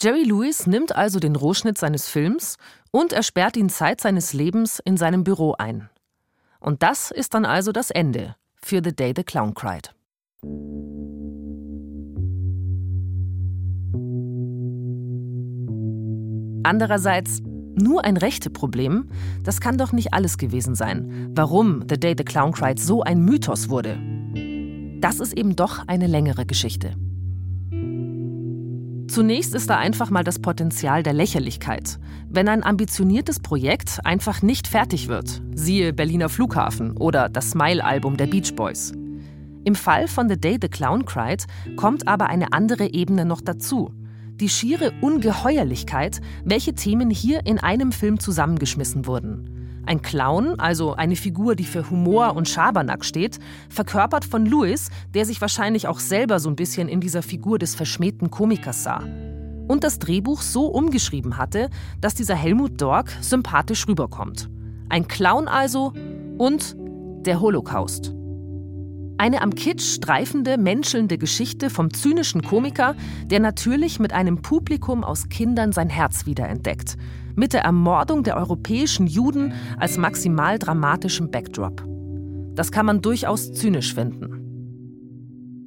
Jerry 0.00 0.24
Lewis 0.24 0.66
nimmt 0.66 0.96
also 0.96 1.20
den 1.20 1.36
Rohschnitt 1.36 1.78
seines 1.78 2.08
Films 2.08 2.56
und 2.90 3.12
er 3.12 3.22
sperrt 3.22 3.56
ihn 3.56 3.68
Zeit 3.68 4.00
seines 4.00 4.32
Lebens 4.32 4.80
in 4.84 4.96
seinem 4.96 5.22
Büro 5.22 5.54
ein. 5.56 5.88
Und 6.64 6.82
das 6.82 7.10
ist 7.10 7.34
dann 7.34 7.44
also 7.44 7.72
das 7.72 7.90
Ende 7.90 8.36
für 8.56 8.80
The 8.82 8.96
Day 8.96 9.12
the 9.14 9.22
Clown 9.22 9.52
Cried. 9.52 9.94
Andererseits, 16.62 17.42
nur 17.42 18.06
ein 18.06 18.16
Rechteproblem, 18.16 19.10
das 19.42 19.60
kann 19.60 19.76
doch 19.76 19.92
nicht 19.92 20.14
alles 20.14 20.38
gewesen 20.38 20.74
sein, 20.74 21.32
warum 21.34 21.84
The 21.86 22.00
Day 22.00 22.14
the 22.16 22.24
Clown 22.24 22.52
Cried 22.52 22.80
so 22.80 23.02
ein 23.02 23.22
Mythos 23.22 23.68
wurde. 23.68 23.98
Das 25.00 25.20
ist 25.20 25.34
eben 25.34 25.56
doch 25.56 25.86
eine 25.86 26.06
längere 26.06 26.46
Geschichte. 26.46 26.94
Zunächst 29.14 29.54
ist 29.54 29.70
da 29.70 29.78
einfach 29.78 30.10
mal 30.10 30.24
das 30.24 30.40
Potenzial 30.40 31.04
der 31.04 31.12
Lächerlichkeit. 31.12 32.00
Wenn 32.28 32.48
ein 32.48 32.64
ambitioniertes 32.64 33.38
Projekt 33.38 34.00
einfach 34.02 34.42
nicht 34.42 34.66
fertig 34.66 35.06
wird, 35.06 35.40
siehe 35.54 35.92
Berliner 35.92 36.28
Flughafen 36.28 36.96
oder 36.96 37.28
das 37.28 37.52
Smile-Album 37.52 38.16
der 38.16 38.26
Beach 38.26 38.56
Boys. 38.56 38.90
Im 39.62 39.76
Fall 39.76 40.08
von 40.08 40.28
The 40.28 40.36
Day 40.36 40.58
the 40.60 40.66
Clown 40.66 41.04
Cried 41.04 41.46
kommt 41.76 42.08
aber 42.08 42.26
eine 42.26 42.52
andere 42.52 42.92
Ebene 42.92 43.24
noch 43.24 43.40
dazu 43.40 43.92
die 44.40 44.48
schiere 44.48 44.92
Ungeheuerlichkeit, 45.00 46.20
welche 46.44 46.74
Themen 46.74 47.10
hier 47.10 47.46
in 47.46 47.58
einem 47.58 47.92
Film 47.92 48.18
zusammengeschmissen 48.18 49.06
wurden. 49.06 49.53
Ein 49.86 50.00
Clown, 50.00 50.58
also 50.58 50.94
eine 50.94 51.16
Figur, 51.16 51.56
die 51.56 51.64
für 51.64 51.90
Humor 51.90 52.36
und 52.36 52.48
Schabernack 52.48 53.04
steht, 53.04 53.38
verkörpert 53.68 54.24
von 54.24 54.46
Louis, 54.46 54.88
der 55.12 55.26
sich 55.26 55.40
wahrscheinlich 55.40 55.86
auch 55.88 55.98
selber 55.98 56.40
so 56.40 56.48
ein 56.48 56.56
bisschen 56.56 56.88
in 56.88 57.00
dieser 57.00 57.22
Figur 57.22 57.58
des 57.58 57.74
verschmähten 57.74 58.30
Komikers 58.30 58.82
sah. 58.82 59.04
Und 59.68 59.84
das 59.84 59.98
Drehbuch 59.98 60.42
so 60.42 60.66
umgeschrieben 60.66 61.36
hatte, 61.36 61.68
dass 62.00 62.14
dieser 62.14 62.34
Helmut 62.34 62.80
Dork 62.80 63.10
sympathisch 63.20 63.86
rüberkommt. 63.86 64.48
Ein 64.88 65.08
Clown 65.08 65.48
also 65.48 65.92
und 66.38 66.76
der 67.26 67.40
Holocaust. 67.40 68.14
Eine 69.16 69.42
am 69.42 69.54
Kitsch 69.54 69.94
streifende, 69.94 70.58
menschelnde 70.58 71.18
Geschichte 71.18 71.70
vom 71.70 71.94
zynischen 71.94 72.42
Komiker, 72.42 72.96
der 73.26 73.38
natürlich 73.38 74.00
mit 74.00 74.12
einem 74.12 74.42
Publikum 74.42 75.04
aus 75.04 75.28
Kindern 75.28 75.70
sein 75.70 75.88
Herz 75.88 76.26
wiederentdeckt. 76.26 76.96
Mit 77.36 77.52
der 77.52 77.62
Ermordung 77.62 78.24
der 78.24 78.36
europäischen 78.36 79.06
Juden 79.06 79.54
als 79.78 79.98
maximal 79.98 80.58
dramatischem 80.58 81.30
Backdrop. 81.30 81.84
Das 82.54 82.72
kann 82.72 82.86
man 82.86 83.02
durchaus 83.02 83.52
zynisch 83.52 83.94
finden. 83.94 84.40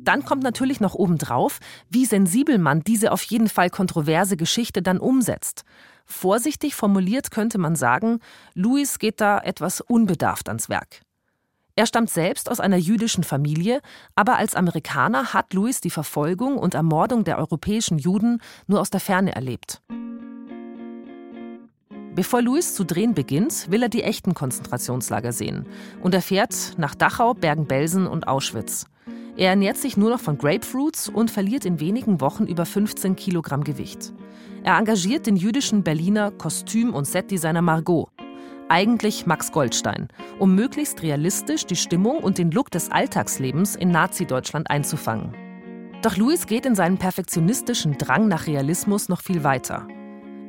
Dann 0.04 0.24
kommt 0.24 0.44
natürlich 0.44 0.80
noch 0.80 0.96
obendrauf, 0.96 1.60
wie 1.90 2.06
sensibel 2.06 2.58
man 2.58 2.82
diese 2.82 3.12
auf 3.12 3.24
jeden 3.24 3.50
Fall 3.50 3.70
kontroverse 3.70 4.38
Geschichte 4.38 4.82
dann 4.82 5.00
umsetzt. 5.00 5.64
Vorsichtig 6.06 6.76
formuliert 6.76 7.32
könnte 7.32 7.58
man 7.58 7.76
sagen, 7.76 8.20
Louis 8.54 9.00
geht 9.00 9.20
da 9.20 9.40
etwas 9.40 9.82
unbedarft 9.82 10.48
ans 10.48 10.70
Werk. 10.70 11.02
Er 11.78 11.86
stammt 11.86 12.10
selbst 12.10 12.50
aus 12.50 12.60
einer 12.60 12.78
jüdischen 12.78 13.24
Familie, 13.24 13.82
aber 14.16 14.38
als 14.38 14.56
Amerikaner 14.56 15.36
hat 15.36 15.54
Louis 15.54 15.80
die 15.80 15.92
Verfolgung 15.92 16.58
und 16.58 16.74
Ermordung 16.74 17.24
der 17.24 17.38
europäischen 17.38 18.00
Juden 18.00 18.42
nur 18.66 18.82
aus 18.82 18.90
der 18.90 19.00
Ferne 19.00 19.36
erlebt. 19.36 19.80
Bevor 22.16 22.42
Louis 22.42 22.74
zu 22.74 22.84
drehen 22.84 23.14
beginnt, 23.14 23.70
will 23.70 23.84
er 23.84 23.90
die 23.90 24.02
echten 24.02 24.34
Konzentrationslager 24.34 25.32
sehen 25.32 25.68
und 26.02 26.16
er 26.16 26.24
fährt 26.24 26.74
nach 26.80 26.96
Dachau, 26.96 27.36
Bergen-Belsen 27.36 28.08
und 28.08 28.28
Auschwitz. 28.28 28.88
Er 29.36 29.52
ernährt 29.52 29.78
sich 29.78 29.98
nur 29.98 30.10
noch 30.10 30.20
von 30.20 30.40
Grapefruits 30.40 31.10
und 31.10 31.30
verliert 31.30 31.64
in 31.64 31.80
wenigen 31.80 32.22
Wochen 32.22 32.48
über 32.48 32.66
15 32.66 33.16
Kilogramm 33.16 33.64
Gewicht. 33.64 34.14
Er 34.64 34.80
engagiert 34.80 35.28
den 35.28 35.36
jüdischen 35.36 35.84
Berliner 35.84 36.32
Kostüm- 36.32 36.96
und 36.96 37.06
Setdesigner 37.06 37.62
Margot 37.62 38.10
eigentlich 38.70 39.26
Max 39.26 39.52
Goldstein, 39.52 40.08
um 40.40 40.56
möglichst 40.56 41.02
realistisch 41.02 41.66
die 41.66 41.76
Stimmung 41.76 42.18
und 42.20 42.38
den 42.38 42.52
Look 42.52 42.72
des 42.72 42.92
Alltagslebens 42.92 43.76
in 43.76 43.92
Nazi-Deutschland 43.92 44.70
einzufangen. 44.70 45.34
Doch 46.02 46.16
Lewis 46.16 46.46
geht 46.46 46.66
in 46.66 46.76
seinem 46.76 46.98
perfektionistischen 46.98 47.98
Drang 47.98 48.28
nach 48.28 48.48
Realismus 48.48 49.10
noch 49.10 49.22
viel 49.22 49.44
weiter. 49.44 49.88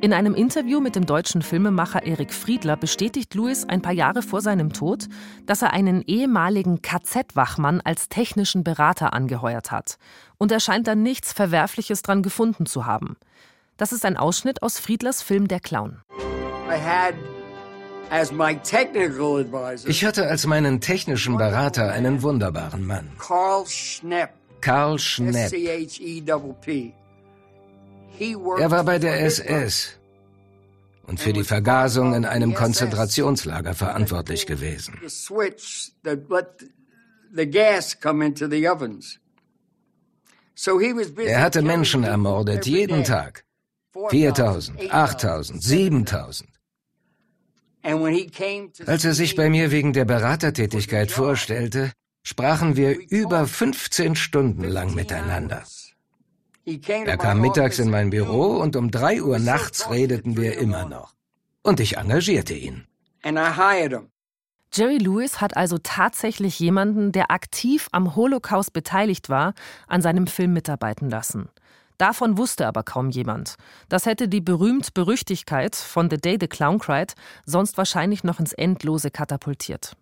In 0.01 0.13
einem 0.13 0.33
Interview 0.33 0.79
mit 0.79 0.95
dem 0.95 1.05
deutschen 1.05 1.41
Filmemacher 1.41 2.03
Erik 2.03 2.33
Friedler 2.33 2.77
bestätigt 2.77 3.35
Lewis 3.35 3.65
ein 3.65 3.81
paar 3.81 3.91
Jahre 3.91 4.21
vor 4.21 4.39
seinem 4.39 4.71
Tod, 4.71 5.07
dass 5.45 5.61
er 5.61 5.73
einen 5.73 6.03
ehemaligen 6.03 6.81
KZ-Wachmann 6.81 7.81
als 7.81 8.07
technischen 8.07 8.63
Berater 8.63 9.13
angeheuert 9.13 9.71
hat. 9.71 9.97
Und 10.37 10.53
er 10.53 10.61
scheint 10.61 10.87
da 10.87 10.95
nichts 10.95 11.33
Verwerfliches 11.33 12.01
dran 12.01 12.23
gefunden 12.23 12.65
zu 12.65 12.85
haben. 12.85 13.17
Das 13.75 13.91
ist 13.91 14.05
ein 14.05 14.15
Ausschnitt 14.15 14.63
aus 14.63 14.79
Friedlers 14.79 15.21
Film 15.21 15.49
Der 15.49 15.59
Clown. 15.59 16.01
Ich 19.85 20.05
hatte 20.05 20.27
als 20.27 20.45
meinen 20.45 20.81
technischen 20.81 21.37
Berater 21.37 21.91
einen 21.91 22.21
wunderbaren 22.21 22.85
Mann. 22.85 23.11
Karl 23.19 23.65
Schnepp. 23.67 24.31
Karl 24.61 24.97
Schnepp. 24.99 25.53
Er 28.59 28.71
war 28.71 28.83
bei 28.83 28.99
der 28.99 29.21
SS 29.21 29.99
und 31.07 31.19
für 31.19 31.33
die 31.33 31.43
Vergasung 31.43 32.13
in 32.13 32.25
einem 32.25 32.53
Konzentrationslager 32.53 33.73
verantwortlich 33.73 34.45
gewesen. 34.45 34.99
Er 41.17 41.41
hatte 41.41 41.61
Menschen 41.61 42.03
ermordet, 42.03 42.65
jeden 42.65 43.03
Tag. 43.03 43.45
4000, 44.09 44.91
8000, 44.93 45.63
7000. 45.63 46.58
Als 47.81 49.05
er 49.05 49.13
sich 49.13 49.35
bei 49.35 49.49
mir 49.49 49.71
wegen 49.71 49.93
der 49.93 50.05
Beratertätigkeit 50.05 51.11
vorstellte, 51.11 51.91
sprachen 52.23 52.75
wir 52.75 52.97
über 53.09 53.47
15 53.47 54.15
Stunden 54.15 54.63
lang 54.63 54.93
miteinander. 54.95 55.63
Er 56.65 57.17
kam 57.17 57.41
mittags 57.41 57.79
in 57.79 57.89
mein 57.89 58.09
Büro 58.09 58.57
und 58.57 58.75
um 58.75 58.91
drei 58.91 59.21
Uhr 59.21 59.39
nachts 59.39 59.89
redeten 59.89 60.37
wir 60.37 60.57
immer 60.57 60.85
noch. 60.87 61.15
Und 61.63 61.79
ich 61.79 61.97
engagierte 61.97 62.53
ihn. 62.53 62.85
Jerry 64.71 64.97
Lewis 64.97 65.41
hat 65.41 65.57
also 65.57 65.79
tatsächlich 65.81 66.59
jemanden, 66.59 67.11
der 67.11 67.31
aktiv 67.31 67.87
am 67.91 68.15
Holocaust 68.15 68.71
beteiligt 68.71 69.29
war, 69.29 69.53
an 69.87 70.01
seinem 70.01 70.27
Film 70.27 70.53
mitarbeiten 70.53 71.09
lassen. 71.09 71.49
Davon 71.99 72.37
wusste 72.37 72.65
aber 72.65 72.83
kaum 72.83 73.09
jemand. 73.09 73.55
Das 73.89 74.05
hätte 74.05 74.29
die 74.29 74.39
berühmt-Berüchtigkeit 74.39 75.75
von 75.75 76.09
The 76.09 76.15
Day 76.15 76.37
the 76.39 76.47
Clown 76.47 76.79
Cried 76.79 77.13
sonst 77.45 77.77
wahrscheinlich 77.77 78.23
noch 78.23 78.39
ins 78.39 78.53
Endlose 78.53 79.11
katapultiert. 79.11 79.97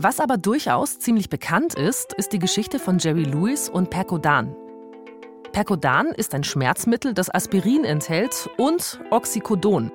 Was 0.00 0.20
aber 0.20 0.36
durchaus 0.36 1.00
ziemlich 1.00 1.28
bekannt 1.28 1.74
ist, 1.74 2.12
ist 2.12 2.32
die 2.32 2.38
Geschichte 2.38 2.78
von 2.78 2.98
Jerry 3.00 3.24
Lewis 3.24 3.68
und 3.68 3.90
Percodan. 3.90 4.54
Percodan 5.50 6.06
ist 6.12 6.32
ein 6.32 6.44
Schmerzmittel, 6.44 7.12
das 7.12 7.34
Aspirin 7.34 7.82
enthält 7.82 8.48
und 8.56 9.00
Oxycodon. 9.10 9.90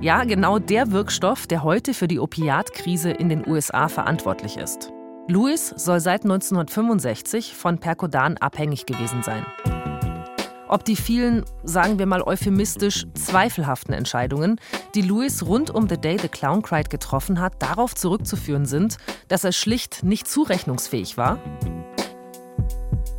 Ja, 0.00 0.24
genau 0.24 0.58
der 0.58 0.92
Wirkstoff, 0.92 1.46
der 1.46 1.62
heute 1.62 1.92
für 1.92 2.08
die 2.08 2.20
Opiatkrise 2.20 3.10
in 3.10 3.28
den 3.28 3.46
USA 3.46 3.88
verantwortlich 3.88 4.56
ist. 4.56 4.93
Lewis 5.26 5.72
soll 5.76 6.00
seit 6.00 6.24
1965 6.24 7.54
von 7.54 7.78
Percodan 7.78 8.36
abhängig 8.36 8.84
gewesen 8.84 9.22
sein. 9.22 9.46
Ob 10.68 10.84
die 10.84 10.96
vielen, 10.96 11.44
sagen 11.62 11.98
wir 11.98 12.04
mal 12.04 12.22
euphemistisch, 12.22 13.06
zweifelhaften 13.14 13.94
Entscheidungen, 13.94 14.60
die 14.94 15.00
Lewis 15.00 15.46
rund 15.46 15.70
um 15.70 15.88
The 15.88 15.96
Day 15.96 16.18
the 16.18 16.28
Clown 16.28 16.60
Cried 16.60 16.90
getroffen 16.90 17.40
hat, 17.40 17.62
darauf 17.62 17.94
zurückzuführen 17.94 18.66
sind, 18.66 18.98
dass 19.28 19.44
er 19.44 19.52
schlicht 19.52 20.02
nicht 20.04 20.28
zurechnungsfähig 20.28 21.16
war? 21.16 21.38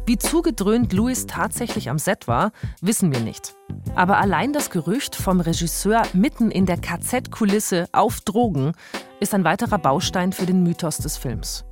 Wie 0.06 0.20
zugedröhnt 0.20 0.94
Lewis 0.94 1.26
tatsächlich 1.26 1.90
am 1.90 1.98
Set 1.98 2.28
war, 2.28 2.52
wissen 2.82 3.12
wir 3.12 3.22
nicht. 3.22 3.56
Aber 3.96 4.20
allein 4.20 4.54
das 4.54 4.70
Gerücht 4.70 5.16
vom 5.16 5.40
Regisseur 5.40 6.04
mitten 6.14 6.52
in 6.52 6.68
der 6.68 6.78
KZ-Kulisse 6.78 7.88
auf 7.94 8.22
Drogen 8.22 8.74
ist 9.20 9.34
ein 9.34 9.44
weiterer 9.44 9.80
Baustein 9.80 10.34
für 10.34 10.46
den 10.46 10.62
Mythos 10.62 10.98
des 10.98 11.18
Films. 11.18 11.66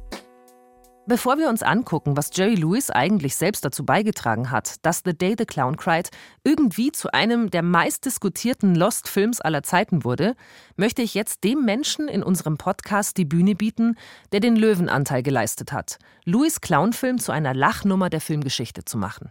Bevor 1.06 1.38
wir 1.38 1.50
uns 1.50 1.64
angucken, 1.64 2.16
was 2.16 2.30
Jerry 2.34 2.56
Lewis 2.56 2.90
eigentlich 2.90 3.36
selbst 3.36 3.66
dazu 3.66 3.86
beigetragen 3.86 4.52
hat, 4.52 4.78
dass 4.86 5.02
The 5.04 5.14
Day 5.14 5.36
the 5.38 5.46
Clown 5.46 5.76
Cried 5.76 6.10
irgendwie 6.46 6.94
zu 6.94 7.12
einem 7.14 7.52
der 7.52 7.62
meistdiskutierten 7.62 8.74
Lost-Films 8.74 9.42
aller 9.42 9.64
Zeiten 9.64 10.06
wurde, 10.06 10.36
möchte 10.78 11.02
ich 11.02 11.14
jetzt 11.14 11.44
dem 11.44 11.66
Menschen 11.66 12.08
in 12.08 12.24
unserem 12.24 12.58
Podcast 12.58 13.18
die 13.18 13.26
Bühne 13.26 13.54
bieten, 13.54 13.98
der 14.32 14.40
den 14.40 14.56
Löwenanteil 14.56 15.24
geleistet 15.24 15.74
hat, 15.74 16.00
Lewis 16.24 16.62
Clown-Film 16.62 17.20
zu 17.20 17.34
einer 17.34 17.54
Lachnummer 17.54 18.10
der 18.10 18.22
Filmgeschichte 18.22 18.86
zu 18.86 18.98
machen. 18.98 19.30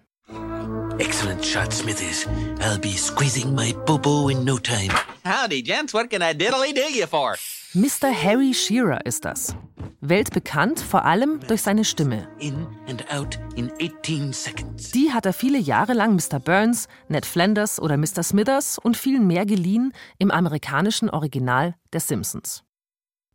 Excellent 0.99 1.43
shot, 1.43 1.73
Smithies. 1.73 2.29
I'll 2.61 2.79
be 2.79 2.99
squeezing 2.99 3.55
my 3.55 3.73
bobo 3.87 4.29
in 4.29 4.45
no 4.45 4.59
time. 4.59 4.93
Howdy, 5.25 5.63
gents. 5.63 5.95
What 5.95 6.11
can 6.11 6.21
I 6.21 6.35
diddly 6.35 6.75
do 6.75 6.93
you 6.93 7.07
for? 7.07 7.37
Mr. 7.75 8.13
Harry 8.13 8.53
Shearer 8.53 9.07
ist 9.07 9.25
das. 9.25 9.57
Weltbekannt 10.03 10.79
vor 10.79 11.07
allem 11.07 11.41
durch 11.49 11.63
seine 11.63 11.87
Stimme. 11.87 12.29
In 12.39 12.67
and 12.87 13.11
out 13.11 13.39
in 13.57 13.73
18 13.81 14.35
seconds. 14.35 14.91
Die 14.91 15.11
hat 15.11 15.25
er 15.25 15.33
viele 15.33 15.57
Jahre 15.57 15.95
lang 15.95 16.15
Mr. 16.15 16.39
Burns, 16.39 16.87
Ned 17.09 17.25
Flanders 17.25 17.81
oder 17.81 17.97
Mr. 17.97 18.23
Smithers 18.23 18.79
und 18.79 18.99
vielen 18.99 19.27
mehr 19.27 19.47
geliehen 19.47 19.95
im 20.19 20.31
amerikanischen 20.31 21.09
Original 21.09 21.75
der 21.95 22.01
Simpsons. 22.01 22.63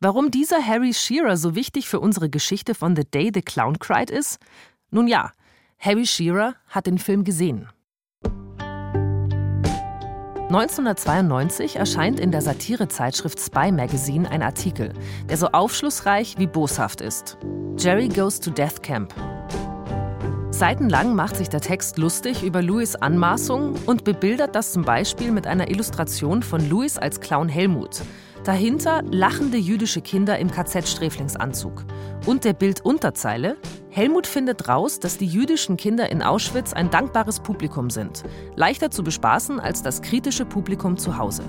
Warum 0.01 0.29
dieser 0.29 0.63
Harry 0.63 0.93
Shearer 0.93 1.35
so 1.35 1.55
wichtig 1.55 1.87
für 1.87 1.99
unsere 1.99 2.29
Geschichte 2.29 2.75
von 2.75 2.95
The 2.95 3.05
Day 3.05 3.31
the 3.33 3.41
Clown 3.41 3.79
Cried 3.79 4.11
ist? 4.11 4.37
Nun 4.91 5.07
ja, 5.07 5.31
Harry 5.79 6.05
Shearer 6.05 6.53
hat 6.67 6.85
den 6.85 6.99
Film 6.99 7.23
gesehen. 7.23 7.69
1992 10.49 11.75
erscheint 11.75 12.21
in 12.21 12.31
der 12.31 12.41
Satirezeitschrift 12.41 13.37
Spy 13.37 13.69
Magazine 13.69 14.31
ein 14.31 14.41
Artikel, 14.41 14.93
der 15.29 15.35
so 15.35 15.47
aufschlussreich 15.47 16.35
wie 16.37 16.47
boshaft 16.47 17.01
ist. 17.01 17.37
Jerry 17.77 18.07
goes 18.07 18.39
to 18.39 18.49
Death 18.49 18.81
Camp. 18.81 19.13
Seitenlang 20.51 21.15
macht 21.15 21.35
sich 21.35 21.49
der 21.49 21.59
Text 21.59 21.97
lustig 21.97 22.43
über 22.43 22.61
Louis 22.61 22.95
Anmaßung 22.95 23.75
und 23.87 24.05
bebildert 24.05 24.55
das 24.55 24.71
zum 24.71 24.83
Beispiel 24.83 25.33
mit 25.33 25.45
einer 25.45 25.69
Illustration 25.69 26.41
von 26.41 26.67
Louis 26.69 26.97
als 26.97 27.19
Clown 27.19 27.49
Helmut. 27.49 28.01
Dahinter 28.47 29.03
lachende 29.11 29.57
jüdische 29.57 29.99
Kinder 29.99 30.39
im 30.39 30.49
KZ-Sträflingsanzug. 30.49 31.83
Und 32.25 32.45
der 32.45 32.53
Bildunterzeile 32.53 33.57
Helmut 33.89 34.25
findet 34.25 34.69
raus, 34.69 35.01
dass 35.01 35.17
die 35.17 35.25
jüdischen 35.25 35.75
Kinder 35.75 36.09
in 36.09 36.21
Auschwitz 36.21 36.71
ein 36.71 36.89
dankbares 36.89 37.41
Publikum 37.41 37.89
sind, 37.89 38.23
leichter 38.55 38.89
zu 38.89 39.03
bespaßen 39.03 39.59
als 39.59 39.83
das 39.83 40.01
kritische 40.01 40.45
Publikum 40.45 40.95
zu 40.95 41.17
Hause. 41.17 41.43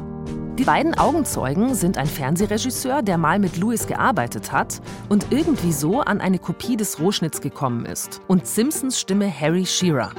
Die 0.58 0.64
beiden 0.64 0.98
Augenzeugen 0.98 1.76
sind 1.76 1.98
ein 1.98 2.08
Fernsehregisseur, 2.08 3.02
der 3.02 3.16
mal 3.16 3.38
mit 3.38 3.56
Lewis 3.56 3.86
gearbeitet 3.86 4.50
hat 4.50 4.80
und 5.08 5.28
irgendwie 5.30 5.70
so 5.70 6.00
an 6.00 6.20
eine 6.20 6.40
Kopie 6.40 6.76
des 6.76 6.98
Rohschnitts 6.98 7.40
gekommen 7.40 7.86
ist, 7.86 8.22
und 8.26 8.44
Simpsons 8.48 8.98
Stimme 8.98 9.32
Harry 9.32 9.66
Shearer. 9.66 10.10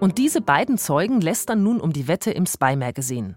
Und 0.00 0.18
diese 0.18 0.40
beiden 0.40 0.78
Zeugen 0.78 1.20
lästern 1.20 1.62
nun 1.62 1.80
um 1.80 1.92
die 1.92 2.08
Wette 2.08 2.32
im 2.32 2.46
Spy 2.46 2.74
Magazine. 2.74 3.36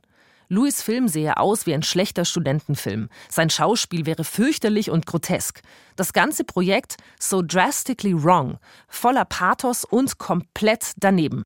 Louis 0.51 0.81
Film 0.83 1.07
sehe 1.07 1.37
aus 1.37 1.65
wie 1.65 1.73
ein 1.73 1.81
schlechter 1.81 2.25
Studentenfilm. 2.25 3.07
Sein 3.29 3.49
Schauspiel 3.49 4.05
wäre 4.05 4.25
fürchterlich 4.25 4.91
und 4.91 5.05
grotesk. 5.05 5.61
Das 5.95 6.11
ganze 6.11 6.43
Projekt 6.43 6.97
so 7.17 7.41
drastically 7.41 8.13
wrong, 8.21 8.57
voller 8.89 9.23
Pathos 9.23 9.85
und 9.85 10.17
komplett 10.17 10.91
daneben. 10.97 11.43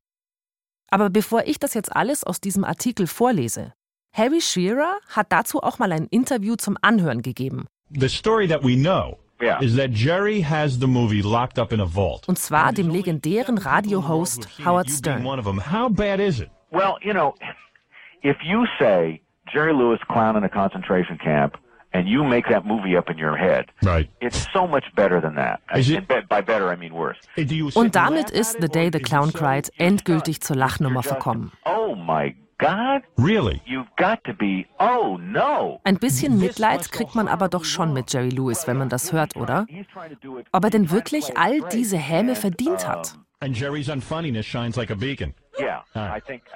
Aber 0.90 1.08
bevor 1.08 1.46
ich 1.46 1.60
das 1.60 1.74
jetzt 1.74 1.94
alles 1.94 2.24
aus 2.24 2.40
diesem 2.40 2.64
Artikel 2.64 3.06
vorlese, 3.06 3.74
Harry 4.12 4.40
Shearer 4.40 4.96
hat 5.08 5.30
dazu 5.30 5.62
auch 5.62 5.78
mal 5.78 5.92
ein 5.92 6.06
Interview 6.06 6.56
zum 6.56 6.76
Anhören 6.82 7.22
gegeben. 7.22 7.66
The 7.90 8.08
story 8.08 8.48
that 8.48 8.64
we 8.64 8.74
know 8.74 9.18
Yeah. 9.40 9.60
is 9.60 9.76
that 9.76 9.90
Jerry 9.90 10.40
has 10.40 10.80
the 10.80 10.86
movie 10.86 11.20
locked 11.20 11.58
up 11.58 11.70
in 11.70 11.80
a 11.80 11.86
vault. 11.86 12.26
Und 12.26 12.38
zwar 12.38 12.72
dem 12.72 12.88
legendären 12.88 13.58
Radiohost 13.58 14.48
Howard 14.64 14.90
Stern. 14.90 15.24
How 15.24 15.90
bad 15.90 16.18
is 16.18 16.40
it? 16.40 16.48
Well, 16.70 16.96
you 17.02 17.12
know, 17.12 17.34
if 18.22 18.36
you 18.44 18.66
say 18.78 19.20
Jerry 19.52 19.72
Lewis 19.72 20.00
clown 20.08 20.36
in 20.36 20.44
a 20.44 20.48
concentration 20.48 21.18
camp 21.18 21.56
and 21.92 22.08
you 22.08 22.24
make 22.24 22.48
that 22.48 22.66
movie 22.66 22.96
up 22.96 23.08
in 23.10 23.18
your 23.18 23.36
head, 23.36 23.66
right. 23.82 24.08
it's 24.20 24.46
so 24.52 24.66
much 24.66 24.84
better 24.94 25.20
than 25.20 25.34
that. 25.36 25.60
It, 25.74 26.28
by 26.28 26.40
better, 26.40 26.70
I 26.70 26.76
mean 26.76 26.92
worse. 26.92 27.18
Und 27.74 27.94
damit 27.94 28.30
ist 28.30 28.60
The 28.60 28.68
Day 28.68 28.90
the 28.92 29.00
Clown 29.00 29.32
Cried 29.32 29.70
endgültig 29.78 30.40
zur 30.40 30.56
Lachnummer 30.56 31.02
verkommen. 31.02 31.52
Oh 31.64 31.94
my 31.94 32.34
God? 32.58 33.02
Really? 33.18 33.60
You've 33.66 33.88
got 33.96 34.24
to 34.24 34.32
be. 34.32 34.66
Oh 34.78 35.18
no. 35.20 35.80
Ein 35.84 35.98
bisschen 35.98 36.38
Mitleid 36.38 36.90
kriegt 36.90 37.14
man 37.14 37.28
aber 37.28 37.48
doch 37.48 37.64
schon 37.64 37.92
mit 37.92 38.12
Jerry 38.12 38.30
Lewis, 38.30 38.66
wenn 38.66 38.78
man 38.78 38.88
das 38.88 39.12
hört, 39.12 39.36
oder? 39.36 39.66
Ob 40.52 40.64
er 40.64 40.70
denn 40.70 40.90
wirklich 40.90 41.36
all 41.36 41.60
diese 41.72 41.98
Häme 41.98 42.34
verdient 42.34 42.88
hat? 42.88 43.14
And 43.40 43.54
Jerry's 43.54 43.90
unfunniness 43.90 44.46
shines 44.46 44.76
like 44.76 44.90
a 44.90 44.94
beacon. 44.94 45.34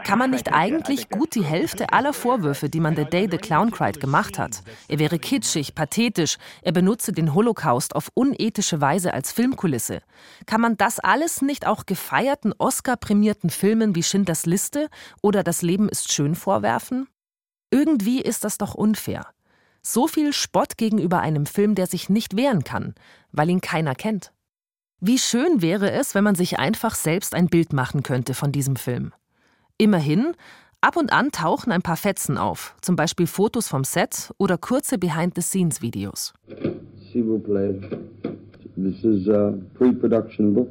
Kann 0.05 0.19
man 0.19 0.31
nicht 0.31 0.53
eigentlich 0.53 1.09
gut 1.09 1.35
die 1.35 1.45
Hälfte 1.45 1.93
aller 1.93 2.13
Vorwürfe, 2.13 2.69
die 2.69 2.81
man 2.81 2.97
The 2.97 3.05
Day 3.05 3.29
the 3.31 3.39
Clown 3.39 3.71
Cried 3.71 4.01
gemacht 4.01 4.39
hat, 4.39 4.63
er 4.89 4.99
wäre 4.99 5.19
kitschig, 5.19 5.75
pathetisch, 5.75 6.37
er 6.63 6.73
benutze 6.73 7.13
den 7.13 7.35
Holocaust 7.35 7.95
auf 7.95 8.11
unethische 8.15 8.81
Weise 8.81 9.15
als 9.15 9.33
Filmkulisse, 9.33 10.03
kann 10.47 10.61
man 10.61 10.77
das 10.77 10.99
alles 10.99 11.43
nicht 11.43 11.67
auch 11.67 11.87
gefeierten 11.87 12.55
Oscar-prämierten 12.57 13.51
Filmen 13.51 13.95
wie 13.95 14.03
Schindlers 14.03 14.47
Liste 14.47 14.89
oder 15.23 15.43
Das 15.43 15.63
Leben 15.63 15.89
ist 15.89 16.13
schön 16.13 16.35
vorwerfen? 16.35 17.09
Irgendwie 17.71 18.21
ist 18.21 18.45
das 18.45 18.59
doch 18.59 18.75
unfair. 18.75 19.27
So 19.83 20.07
viel 20.07 20.33
Spott 20.33 20.77
gegenüber 20.77 21.21
einem 21.21 21.47
Film, 21.47 21.75
der 21.75 21.87
sich 21.87 22.09
nicht 22.09 22.37
wehren 22.37 22.65
kann, 22.65 22.95
weil 23.33 23.49
ihn 23.49 23.61
keiner 23.61 23.95
kennt. 23.95 24.33
Wie 25.03 25.17
schön 25.17 25.63
wäre 25.63 25.91
es, 25.93 26.15
wenn 26.15 26.25
man 26.25 26.35
sich 26.35 26.59
einfach 26.59 26.95
selbst 26.95 27.35
ein 27.35 27.49
Bild 27.49 27.73
machen 27.73 28.03
könnte 28.03 28.35
von 28.35 28.53
diesem 28.53 28.77
Film. 28.77 29.13
Immerhin, 29.79 30.35
ab 30.83 30.99
und 30.99 31.11
an 31.11 31.31
tauchen 31.31 31.73
ein 31.73 31.81
paar 31.81 31.97
Fetzen 31.97 32.37
auf, 32.37 32.77
zum 32.83 32.97
Beispiel 32.97 33.27
Fotos 33.27 33.67
vom 33.67 33.83
Set 33.85 34.31
oder 34.37 34.59
kurze 34.59 34.99
Behind-the-Scenes-Videos. 34.99 36.35
This 38.77 39.05
is 39.05 39.29
a 39.29 39.55
pre-production 39.75 40.55
book. 40.55 40.69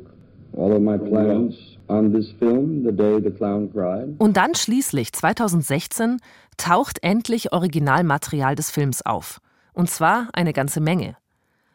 All 0.55 0.73
of 0.73 0.81
my 0.81 0.97
plans 0.97 1.55
on 1.87 2.13
this 2.13 2.31
film, 2.39 2.83
The 2.83 2.91
Day 2.91 3.19
the 3.21 3.31
Clown 3.31 3.71
Cried. 3.71 4.15
Und 4.19 4.37
dann 4.37 4.53
schließlich 4.55 5.11
2016 5.11 6.17
taucht 6.57 7.03
endlich 7.03 7.51
Originalmaterial 7.51 8.55
des 8.55 8.69
Films 8.71 9.03
auf. 9.03 9.41
Und 9.73 9.89
zwar 9.89 10.29
eine 10.33 10.53
ganze 10.53 10.81
Menge. 10.81 11.17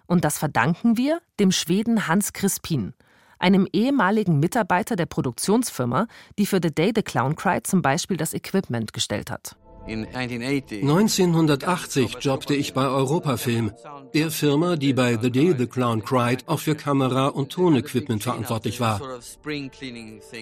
Und 0.07 0.25
das 0.25 0.39
verdanken 0.39 0.97
wir 0.97 1.21
dem 1.41 1.53
Schweden 1.53 2.09
Hans 2.09 2.33
Crispin, 2.33 2.95
einem 3.39 3.69
ehemaligen 3.73 4.41
Mitarbeiter 4.41 4.97
der 4.97 5.07
Produktionsfirma, 5.07 6.07
die 6.39 6.47
für 6.47 6.61
The 6.63 6.75
Day 6.75 6.93
the 6.95 7.03
Clown 7.03 7.37
Cried 7.37 7.67
zum 7.67 7.83
Beispiel 7.83 8.17
das 8.17 8.35
Equipment 8.35 8.93
gestellt 8.93 9.31
hat. 9.31 9.57
1980 9.87 12.17
jobbte 12.21 12.55
ich 12.55 12.73
bei 12.73 12.87
Europafilm, 12.87 13.73
der 14.15 14.31
Firma, 14.31 14.77
die 14.77 14.95
bei 14.95 15.19
The 15.21 15.31
Day 15.31 15.55
the 15.59 15.67
Clown 15.67 16.03
Cried 16.03 16.49
auch 16.49 16.61
für 16.61 16.75
Kamera- 16.75 17.29
und 17.29 17.53
Tonequipment 17.53 18.23
verantwortlich 18.23 18.81
war. 18.81 19.03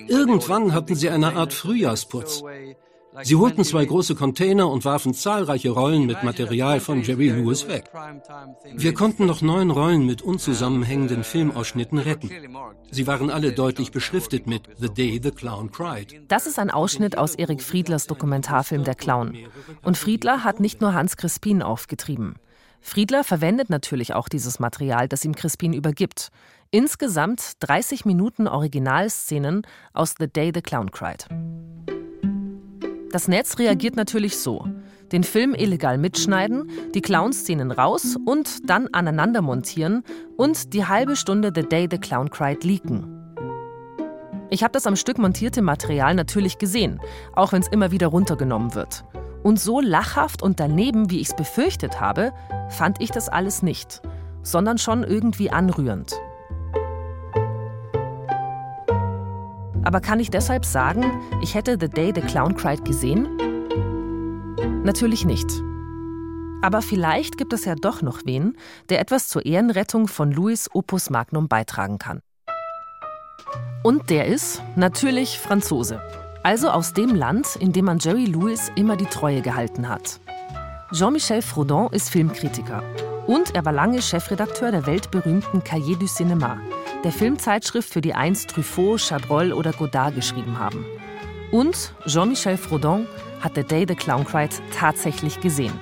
Irgendwann 0.07 0.73
hatten 0.73 0.95
sie 0.95 1.11
eine 1.11 1.35
Art 1.35 1.53
Frühjahrsputz. 1.53 2.45
Sie 3.23 3.37
holten 3.37 3.63
zwei 3.65 3.85
große 3.85 4.15
Container 4.15 4.69
und 4.71 4.85
warfen 4.85 5.13
zahlreiche 5.13 5.71
Rollen 5.71 6.07
mit 6.07 6.23
Material 6.23 6.81
von 6.81 7.03
Jerry 7.03 7.29
Lewis 7.29 7.69
weg. 7.69 7.91
Wir 8.75 8.95
konnten 8.95 9.27
noch 9.27 9.43
neun 9.43 9.71
Rollen 9.71 10.07
mit 10.07 10.23
unzusammenhängenden 10.23 11.23
Filmausschnitten 11.23 11.99
retten. 11.99 12.31
Sie 12.91 13.07
waren 13.07 13.31
alle 13.31 13.53
deutlich 13.53 13.93
beschriftet 13.93 14.47
mit 14.47 14.69
The 14.79 14.89
Day 14.89 15.21
the 15.23 15.31
Clown 15.31 15.71
Cried. 15.71 16.23
Das 16.29 16.47
ist 16.47 16.59
ein 16.59 16.71
Ausschnitt 16.71 17.19
aus 17.19 17.35
Erik 17.35 17.63
Friedlers 17.63 18.07
Dokumentarfilm 18.07 18.85
Der 18.85 18.95
Clown. 18.95 19.37
Und 19.83 19.99
Friedler 19.99 20.43
hat 20.43 20.61
nicht 20.61 20.81
nur 20.81 20.95
Hans 20.95 21.17
Crispin 21.17 21.63
aufgetrieben. 21.63 22.37
Friedler 22.81 23.25
verwendet 23.25 23.71
natürlich 23.71 24.15
auch 24.15 24.29
dieses 24.29 24.59
Material, 24.59 25.07
das 25.07 25.25
ihm 25.25 25.35
Crispin 25.35 25.73
übergibt. 25.73 26.31
Insgesamt 26.71 27.53
30 27.61 28.07
Minuten 28.07 28.49
Originalszenen 28.49 29.63
aus 29.93 30.15
The 30.19 30.27
Day 30.27 30.51
the 30.55 30.63
Clown 30.63 30.91
Cried. 30.91 31.29
Das 33.13 33.29
Netz 33.29 33.59
reagiert 33.59 33.95
natürlich 33.95 34.39
so. 34.39 34.67
Den 35.13 35.23
Film 35.23 35.55
illegal 35.55 35.99
mitschneiden, 35.99 36.71
die 36.95 37.03
Clown-Szenen 37.03 37.71
raus 37.71 38.17
und 38.25 38.71
dann 38.71 38.89
aneinander 38.93 39.43
montieren 39.43 40.03
und 40.39 40.73
die 40.73 40.87
halbe 40.87 41.15
Stunde 41.15 41.53
The 41.55 41.63
Day 41.63 41.87
the 41.91 41.99
Clown 41.99 42.31
Cried 42.31 42.65
leaken. 42.65 43.07
Ich 44.49 44.63
habe 44.63 44.73
das 44.73 44.87
am 44.87 44.97
Stück 44.97 45.19
montierte 45.19 45.61
Material 45.61 46.15
natürlich 46.15 46.57
gesehen, 46.57 47.01
auch 47.35 47.53
wenn 47.53 47.61
es 47.61 47.69
immer 47.69 47.91
wieder 47.91 48.07
runtergenommen 48.07 48.75
wird. 48.75 49.05
Und 49.43 49.61
so 49.61 49.83
lachhaft 49.83 50.43
und 50.43 50.59
daneben, 50.59 51.11
wie 51.11 51.21
ich 51.21 51.29
es 51.29 51.37
befürchtet 51.37 52.01
habe, 52.01 52.33
fand 52.71 53.03
ich 53.03 53.11
das 53.11 53.29
alles 53.29 53.63
nicht, 53.63 54.01
sondern 54.43 54.79
schon 54.79 55.05
irgendwie 55.05 55.51
anrührend. 55.51 56.15
Aber 59.85 60.01
kann 60.01 60.21
ich 60.21 60.31
deshalb 60.31 60.65
sagen, 60.65 61.05
ich 61.43 61.55
hätte 61.55 61.77
The 61.81 61.89
Day 61.89 62.13
the 62.15 62.21
Clown 62.21 62.57
Cried 62.57 62.85
gesehen? 62.85 63.27
Natürlich 64.85 65.25
nicht. 65.25 65.49
Aber 66.63 66.81
vielleicht 66.81 67.39
gibt 67.39 67.53
es 67.53 67.65
ja 67.65 67.75
doch 67.75 68.03
noch 68.03 68.21
wen, 68.25 68.57
der 68.89 69.01
etwas 69.01 69.29
zur 69.29 69.45
Ehrenrettung 69.45 70.07
von 70.07 70.31
Louis 70.31 70.71
Opus 70.73 71.11
Magnum 71.11 71.49
beitragen 71.49 71.99
kann. 71.99 72.21
Und 73.83 74.11
der 74.11 74.27
ist 74.27 74.63
natürlich 74.77 75.39
Franzose. 75.41 76.01
Also 76.45 76.71
aus 76.71 76.93
dem 76.93 77.15
Land, 77.15 77.57
in 77.57 77.73
dem 77.73 77.85
man 77.85 77.99
Jerry 77.99 78.27
Lewis 78.27 78.71
immer 78.77 78.97
die 78.97 79.07
Treue 79.07 79.43
gehalten 79.43 79.89
hat. 79.89 80.21
Jean-Michel 80.93 81.43
Frodon 81.43 81.93
ist 81.93 82.11
Filmkritiker. 82.11 82.83
Und 83.27 83.55
er 83.55 83.65
war 83.65 83.73
lange 83.73 84.03
Chefredakteur 84.03 84.71
der 84.71 84.87
weltberühmten 84.87 85.65
Cahiers 85.65 85.99
du 85.99 86.07
Cinéma, 86.07 86.59
der 87.05 87.13
Filmzeitschrift, 87.13 87.93
für 87.93 88.01
die 88.01 88.15
einst 88.15 88.51
Truffaut, 88.51 89.01
Chabrol 89.01 89.53
oder 89.53 89.73
Godard 89.73 90.15
geschrieben 90.15 90.59
haben. 90.59 90.85
Und 91.51 91.95
Jean-Michel 92.07 92.57
Frodon 92.57 93.07
hat 93.41 93.55
The 93.55 93.65
Day 93.65 93.85
the 93.87 93.95
Clown 93.95 94.25
Cried 94.25 94.51
tatsächlich 94.75 95.41
gesehen. 95.41 95.79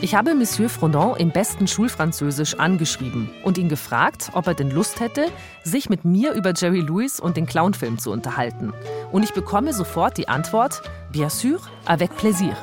Ich 0.00 0.14
habe 0.14 0.36
Monsieur 0.36 0.68
Frodon 0.68 1.16
im 1.16 1.30
besten 1.30 1.66
Schulfranzösisch 1.66 2.54
angeschrieben 2.54 3.30
und 3.42 3.58
ihn 3.58 3.68
gefragt, 3.68 4.30
ob 4.32 4.46
er 4.46 4.54
denn 4.54 4.70
Lust 4.70 5.00
hätte, 5.00 5.26
sich 5.64 5.88
mit 5.88 6.04
mir 6.04 6.34
über 6.34 6.52
Jerry 6.56 6.80
Lewis 6.82 7.18
und 7.18 7.36
den 7.36 7.46
Clownfilm 7.46 7.98
zu 7.98 8.12
unterhalten. 8.12 8.72
Und 9.10 9.24
ich 9.24 9.32
bekomme 9.32 9.72
sofort 9.72 10.16
die 10.16 10.28
Antwort: 10.28 10.82
Bien 11.10 11.30
sûr, 11.30 11.60
avec 11.84 12.16
plaisir. 12.16 12.56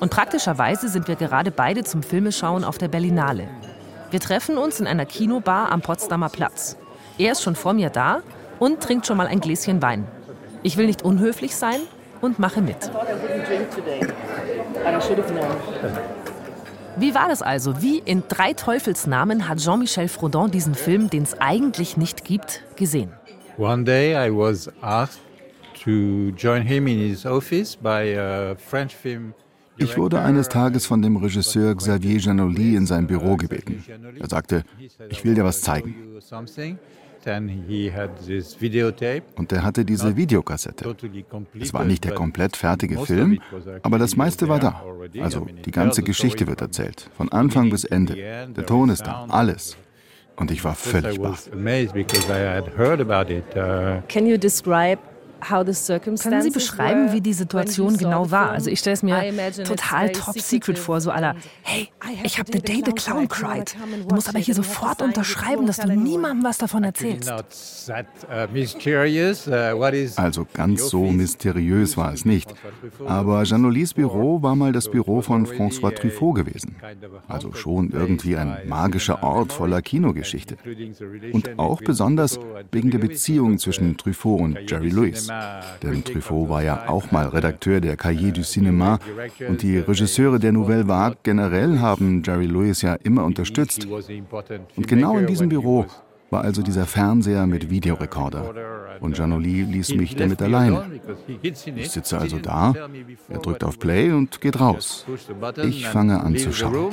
Und 0.00 0.10
praktischerweise 0.10 0.88
sind 0.88 1.08
wir 1.08 1.16
gerade 1.16 1.50
beide 1.50 1.82
zum 1.82 2.02
Filmeschauen 2.02 2.62
auf 2.62 2.76
der 2.76 2.88
Berlinale. 2.88 3.48
Wir 4.10 4.20
treffen 4.20 4.56
uns 4.56 4.80
in 4.80 4.86
einer 4.86 5.04
Kinobar 5.04 5.70
am 5.70 5.82
Potsdamer 5.82 6.30
Platz. 6.30 6.76
Er 7.18 7.32
ist 7.32 7.42
schon 7.42 7.54
vor 7.54 7.74
mir 7.74 7.90
da 7.90 8.22
und 8.58 8.80
trinkt 8.80 9.06
schon 9.06 9.18
mal 9.18 9.26
ein 9.26 9.40
Gläschen 9.40 9.82
Wein. 9.82 10.06
Ich 10.62 10.76
will 10.78 10.86
nicht 10.86 11.02
unhöflich 11.02 11.54
sein 11.54 11.80
und 12.22 12.38
mache 12.38 12.62
mit. 12.62 12.90
Wie 16.96 17.14
war 17.14 17.28
das 17.28 17.42
also? 17.42 17.82
Wie 17.82 17.98
in 17.98 18.22
drei 18.28 18.54
Teufelsnamen 18.54 19.46
hat 19.46 19.58
Jean-Michel 19.58 20.08
Frodon 20.08 20.50
diesen 20.50 20.74
Film, 20.74 21.10
den 21.10 21.24
es 21.24 21.38
eigentlich 21.40 21.96
nicht 21.96 22.24
gibt, 22.24 22.62
gesehen? 22.76 23.12
One 23.58 23.84
day 23.84 24.14
I 24.14 24.30
was 24.30 24.70
asked 24.80 25.20
to 25.84 26.30
join 26.36 26.62
him 26.62 26.86
in 26.86 26.98
his 26.98 27.26
office 27.26 27.76
by 27.76 28.18
a 28.18 28.56
French 28.56 28.94
film 28.96 29.34
ich 29.78 29.96
wurde 29.96 30.20
eines 30.20 30.48
Tages 30.48 30.86
von 30.86 31.02
dem 31.02 31.16
Regisseur 31.16 31.74
Xavier 31.74 32.18
Janoli 32.18 32.76
in 32.76 32.86
sein 32.86 33.06
Büro 33.06 33.36
gebeten. 33.36 33.84
Er 34.18 34.28
sagte, 34.28 34.64
ich 35.08 35.24
will 35.24 35.34
dir 35.34 35.44
was 35.44 35.60
zeigen. 35.60 35.94
Und 39.36 39.52
er 39.52 39.62
hatte 39.62 39.84
diese 39.84 40.16
Videokassette. 40.16 40.96
Es 41.58 41.74
war 41.74 41.84
nicht 41.84 42.04
der 42.04 42.14
komplett 42.14 42.56
fertige 42.56 42.98
Film, 43.04 43.40
aber 43.82 43.98
das 43.98 44.16
meiste 44.16 44.48
war 44.48 44.60
da. 44.60 44.82
Also 45.20 45.46
die 45.64 45.70
ganze 45.70 46.02
Geschichte 46.02 46.46
wird 46.46 46.60
erzählt, 46.60 47.10
von 47.16 47.30
Anfang 47.30 47.70
bis 47.70 47.84
Ende. 47.84 48.14
Der 48.14 48.66
Ton 48.66 48.88
ist 48.90 49.02
da, 49.02 49.26
alles. 49.28 49.76
Und 50.36 50.52
ich 50.52 50.62
war 50.62 50.76
völlig 50.76 51.20
baff. 51.20 51.50
Can 54.08 54.26
you 54.26 54.38
describe 54.38 55.00
können 55.40 56.42
Sie 56.42 56.50
beschreiben, 56.50 57.12
wie 57.12 57.20
die 57.20 57.32
Situation 57.32 57.96
genau 57.96 58.30
war? 58.30 58.50
Also 58.50 58.70
ich 58.70 58.80
stelle 58.80 58.94
es 58.94 59.02
mir 59.02 59.32
total 59.64 60.12
top 60.12 60.38
secret 60.38 60.78
vor, 60.78 61.00
so 61.00 61.10
aller, 61.10 61.34
hey, 61.62 61.88
ich 62.22 62.38
habe 62.38 62.50
The 62.52 62.60
Day 62.60 62.82
the 62.84 62.92
Clown 62.92 63.28
Cried. 63.28 63.76
Du 64.08 64.14
musst 64.14 64.28
aber 64.28 64.38
hier 64.38 64.54
sofort 64.54 65.02
unterschreiben, 65.02 65.66
dass 65.66 65.78
du 65.78 65.94
niemandem 65.94 66.44
was 66.44 66.58
davon 66.58 66.84
erzählst. 66.84 67.30
Uh, 67.30 67.42
uh, 69.50 69.84
also 70.16 70.46
ganz 70.52 70.88
so 70.88 71.04
mysteriös 71.04 71.96
war 71.96 72.12
es 72.12 72.24
nicht. 72.24 72.54
Aber 73.06 73.42
Janolis 73.44 73.94
Büro 73.94 74.42
war 74.42 74.56
mal 74.56 74.72
das 74.72 74.90
Büro 74.90 75.20
von 75.22 75.46
François 75.46 75.94
Truffaut 75.94 76.34
gewesen. 76.34 76.76
Also 77.26 77.52
schon 77.52 77.90
irgendwie 77.90 78.36
ein 78.36 78.58
magischer 78.66 79.22
Ort 79.22 79.52
voller 79.52 79.82
Kinogeschichte. 79.82 80.56
Und 81.32 81.58
auch 81.58 81.80
besonders 81.80 82.38
wegen 82.72 82.90
der 82.90 82.98
Beziehung 82.98 83.58
zwischen 83.58 83.96
Truffaut 83.96 84.40
und 84.40 84.58
Jerry 84.70 84.90
Lewis. 84.90 85.27
Denn 85.82 86.04
Truffaut 86.04 86.48
war 86.48 86.62
ja 86.62 86.88
auch 86.88 87.10
mal 87.10 87.28
Redakteur 87.28 87.80
der 87.80 87.96
Cahiers 87.96 88.32
du 88.32 88.40
Cinéma 88.42 88.98
und 89.48 89.62
die 89.62 89.78
Regisseure 89.78 90.38
der 90.38 90.52
Nouvelle 90.52 90.86
Vague 90.88 91.18
generell 91.22 91.78
haben 91.78 92.22
Jerry 92.24 92.46
Lewis 92.46 92.82
ja 92.82 92.94
immer 92.94 93.24
unterstützt. 93.24 93.86
Und 94.76 94.88
genau 94.88 95.18
in 95.18 95.26
diesem 95.26 95.48
Büro 95.48 95.86
war 96.30 96.42
also 96.42 96.62
dieser 96.62 96.86
Fernseher 96.86 97.46
mit 97.46 97.70
Videorekorder. 97.70 98.98
Und 99.00 99.16
Janoli 99.16 99.62
ließ 99.62 99.94
mich 99.94 100.16
damit 100.16 100.42
alleine. 100.42 100.84
Ich 101.42 101.90
sitze 101.90 102.18
also 102.18 102.38
da, 102.38 102.74
er 103.28 103.38
drückt 103.38 103.64
auf 103.64 103.78
Play 103.78 104.12
und 104.12 104.40
geht 104.40 104.60
raus. 104.60 105.06
Ich 105.62 105.86
fange 105.86 106.20
an 106.20 106.36
zu 106.36 106.52
schauen. 106.52 106.92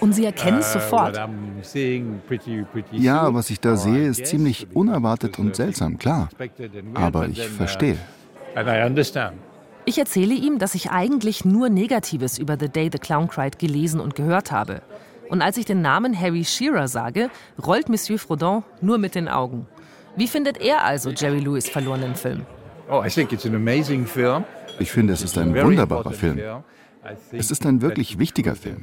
Und 0.00 0.14
Sie 0.14 0.24
erkennen 0.24 0.58
es 0.58 0.74
uh, 0.74 0.78
sofort. 0.78 1.20
Ja, 2.92 3.34
was 3.34 3.50
ich 3.50 3.60
da 3.60 3.76
sehe, 3.76 4.08
ist 4.08 4.26
ziemlich 4.26 4.68
unerwartet 4.74 5.38
und 5.38 5.54
seltsam, 5.54 5.98
klar. 5.98 6.28
Aber 6.94 7.28
ich 7.28 7.40
uh, 7.40 7.50
verstehe. 7.56 7.98
Ich 9.84 9.98
erzähle 9.98 10.34
ihm, 10.34 10.58
dass 10.58 10.74
ich 10.74 10.90
eigentlich 10.90 11.44
nur 11.44 11.68
Negatives 11.68 12.38
über 12.38 12.56
The 12.58 12.68
Day 12.68 12.90
the 12.92 12.98
Clown 12.98 13.28
Cried 13.28 13.58
gelesen 13.58 14.00
und 14.00 14.14
gehört 14.14 14.52
habe. 14.52 14.82
Und 15.28 15.42
als 15.42 15.56
ich 15.56 15.64
den 15.64 15.80
Namen 15.80 16.18
Harry 16.18 16.44
Shearer 16.44 16.88
sage, 16.88 17.30
rollt 17.64 17.88
Monsieur 17.88 18.18
Frodon 18.18 18.64
nur 18.80 18.98
mit 18.98 19.14
den 19.14 19.28
Augen. 19.28 19.66
Wie 20.16 20.26
findet 20.26 20.60
er 20.60 20.84
also 20.84 21.10
Jerry 21.10 21.38
Lewis 21.38 21.68
verlorenen 21.68 22.16
Film? 22.16 22.44
Oh, 22.90 23.04
ich 23.04 23.14
finde, 24.90 25.12
es 25.12 25.22
ist 25.22 25.38
ein 25.38 25.54
wunderbarer 25.54 26.10
Film. 26.10 26.40
Es 27.32 27.50
ist 27.50 27.64
ein 27.66 27.80
wirklich 27.80 28.18
wichtiger 28.18 28.54
Film. 28.54 28.78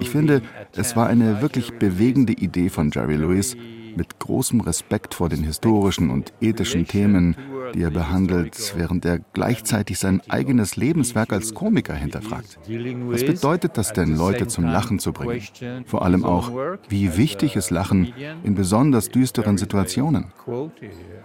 Ich 0.00 0.10
finde, 0.10 0.42
es 0.74 0.96
war 0.96 1.06
eine 1.06 1.40
wirklich 1.42 1.78
bewegende 1.78 2.32
Idee 2.32 2.68
von 2.68 2.90
Jerry 2.90 3.16
Lewis, 3.16 3.56
mit 3.96 4.18
großem 4.18 4.60
Respekt 4.60 5.14
vor 5.14 5.28
den 5.28 5.44
historischen 5.44 6.10
und 6.10 6.32
ethischen 6.40 6.86
Themen, 6.86 7.36
die 7.74 7.82
er 7.82 7.90
behandelt, 7.90 8.74
während 8.76 9.04
er 9.04 9.20
gleichzeitig 9.32 9.98
sein 9.98 10.20
eigenes 10.28 10.76
Lebenswerk 10.76 11.32
als 11.32 11.54
Komiker 11.54 11.94
hinterfragt. 11.94 12.58
Was 12.66 13.24
bedeutet 13.24 13.76
das 13.78 13.92
denn, 13.92 14.16
Leute 14.16 14.46
zum 14.46 14.64
Lachen 14.64 14.98
zu 14.98 15.12
bringen? 15.12 15.42
Vor 15.86 16.02
allem 16.02 16.24
auch, 16.24 16.50
wie 16.88 17.16
wichtig 17.16 17.56
ist 17.56 17.70
Lachen 17.70 18.12
in 18.44 18.54
besonders 18.54 19.08
düsteren 19.08 19.58
Situationen? 19.58 20.32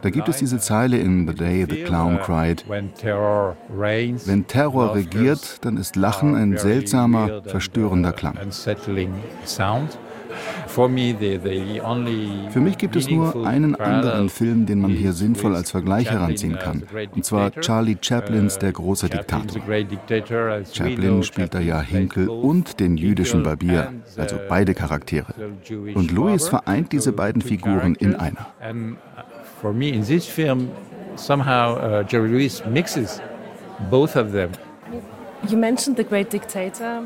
Da 0.01 0.10
gibt 0.10 0.30
es 0.30 0.38
diese 0.38 0.60
Zeile 0.60 0.97
in 0.97 1.27
The 1.27 1.34
Day 1.34 1.65
the 1.69 1.84
Clown 1.84 2.19
Cried. 2.19 2.65
Wenn 2.67 4.47
Terror 4.47 4.95
regiert, 4.95 5.65
dann 5.65 5.77
ist 5.77 5.95
Lachen 5.95 6.36
ein 6.36 6.58
seltsamer, 6.58 7.43
verstörender 7.43 8.13
Klang. 8.13 8.38
Für 10.68 10.88
mich 12.60 12.78
gibt 12.78 12.96
es 12.96 13.10
nur 13.10 13.48
einen 13.48 13.76
anderen 13.76 14.30
Film, 14.30 14.66
den 14.66 14.82
man 14.82 14.92
hier 14.92 15.13
sinnvoll 15.13 15.56
als 15.56 15.72
Vergleich 15.72 16.12
heranziehen 16.12 16.58
kann. 16.60 16.84
Und 17.16 17.26
zwar 17.26 17.52
Charlie 17.52 17.98
Chaplins 18.00 18.58
Der 18.58 18.72
große 18.72 19.10
Diktator. 19.10 19.62
Chaplin 20.72 21.24
spielt 21.24 21.54
da 21.54 21.60
ja 21.60 21.82
Hinkel 21.82 22.30
und 22.30 22.80
den 22.80 22.98
jüdischen 22.98 23.44
Barbier, 23.44 23.94
also 24.18 24.38
beide 24.50 24.74
Charaktere. 24.74 25.34
Und 25.96 26.12
Louis 26.12 26.48
vereint 26.48 26.92
diese 26.92 27.12
beiden 27.12 27.42
Figuren 27.42 27.96
in 27.96 28.16
einer. 28.16 28.48
For 29.62 29.74
me 29.74 29.90
in 29.90 30.04
this 30.06 30.28
film, 30.28 30.70
somehow 31.16 31.78
uh, 31.78 32.04
Jerry 32.08 32.30
Lewis 32.30 32.63
mixes 32.70 33.20
both 33.90 34.16
of 34.16 34.32
them. 34.32 34.52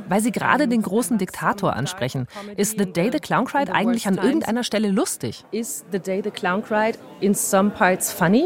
Weil 0.07 0.21
Sie 0.21 0.31
gerade 0.31 0.67
den 0.67 0.81
großen 0.81 1.17
Diktator 1.17 1.75
ansprechen, 1.75 2.27
ist 2.57 2.77
The 2.77 2.91
Day 2.91 3.09
the 3.11 3.19
Clown 3.19 3.45
Cried 3.45 3.69
eigentlich 3.69 4.07
an 4.07 4.17
irgendeiner 4.17 4.63
Stelle 4.63 4.89
lustig? 4.89 5.43
Is 5.51 5.85
The 5.91 5.99
Day 5.99 6.21
the 6.23 6.31
Clown 6.31 6.63
Cried 6.63 6.97
in 7.19 7.33
some 7.33 7.69
parts 7.69 8.11
funny? 8.11 8.45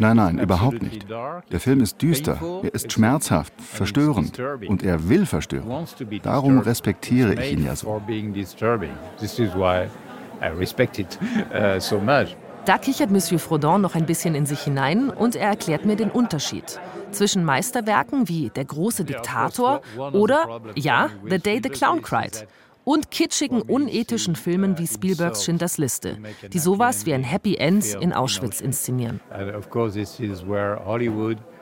Nein, 0.00 0.16
nein, 0.16 0.38
überhaupt 0.38 0.82
nicht. 0.82 1.06
Der 1.10 1.60
Film 1.60 1.80
ist 1.80 2.00
düster, 2.00 2.38
er 2.62 2.74
ist 2.74 2.92
schmerzhaft, 2.92 3.52
verstörend 3.58 4.38
und 4.68 4.84
er 4.84 5.08
will 5.08 5.26
verstören. 5.26 5.86
Darum 6.22 6.60
respektiere 6.60 7.34
ich 7.34 7.52
ihn 7.52 7.64
ja 7.64 7.74
so. 7.74 8.00
This. 12.68 12.74
Da 12.74 12.76
kichert 12.76 13.10
Monsieur 13.10 13.38
Frodon 13.38 13.80
noch 13.80 13.94
ein 13.94 14.04
bisschen 14.04 14.34
in 14.34 14.44
sich 14.44 14.60
hinein 14.60 15.08
und 15.08 15.34
er 15.36 15.48
erklärt 15.48 15.86
mir 15.86 15.96
den 15.96 16.10
Unterschied 16.10 16.78
zwischen 17.12 17.42
Meisterwerken 17.42 18.28
wie 18.28 18.50
Der 18.50 18.66
große 18.66 19.04
Diktator 19.04 19.80
oder, 20.12 20.60
ja, 20.74 21.08
The 21.28 21.38
Day 21.38 21.60
the 21.62 21.70
Clown 21.70 22.02
Cried 22.02 22.46
und 22.84 23.10
kitschigen, 23.10 23.62
unethischen 23.62 24.36
Filmen 24.36 24.78
wie 24.78 24.86
Spielbergs 24.86 25.44
Schindlers 25.44 25.78
Liste, 25.78 26.18
die 26.52 26.58
sowas 26.58 27.06
wie 27.06 27.14
ein 27.14 27.24
Happy 27.24 27.56
End 27.56 27.86
in 28.00 28.12
Auschwitz 28.12 28.60
inszenieren. 28.60 29.20
But 29.30 29.64
for 29.64 29.88
me 29.88 29.96
it 29.96 30.30
is 30.30 30.42
acceptable 30.42 31.28
way. 31.28 31.57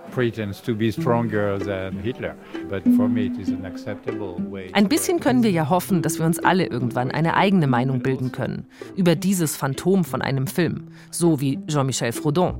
Ein 4.72 4.88
bisschen 4.88 5.20
können 5.20 5.42
wir 5.42 5.50
ja 5.50 5.68
hoffen, 5.68 6.02
dass 6.02 6.18
wir 6.18 6.26
uns 6.26 6.38
alle 6.38 6.66
irgendwann 6.66 7.10
eine 7.10 7.34
eigene 7.34 7.66
Meinung 7.66 8.00
bilden 8.00 8.32
können 8.32 8.66
über 8.96 9.14
dieses 9.14 9.56
Phantom 9.56 10.04
von 10.04 10.22
einem 10.22 10.46
Film, 10.46 10.88
so 11.10 11.40
wie 11.40 11.58
Jean-Michel 11.66 12.12
Frodon. 12.12 12.58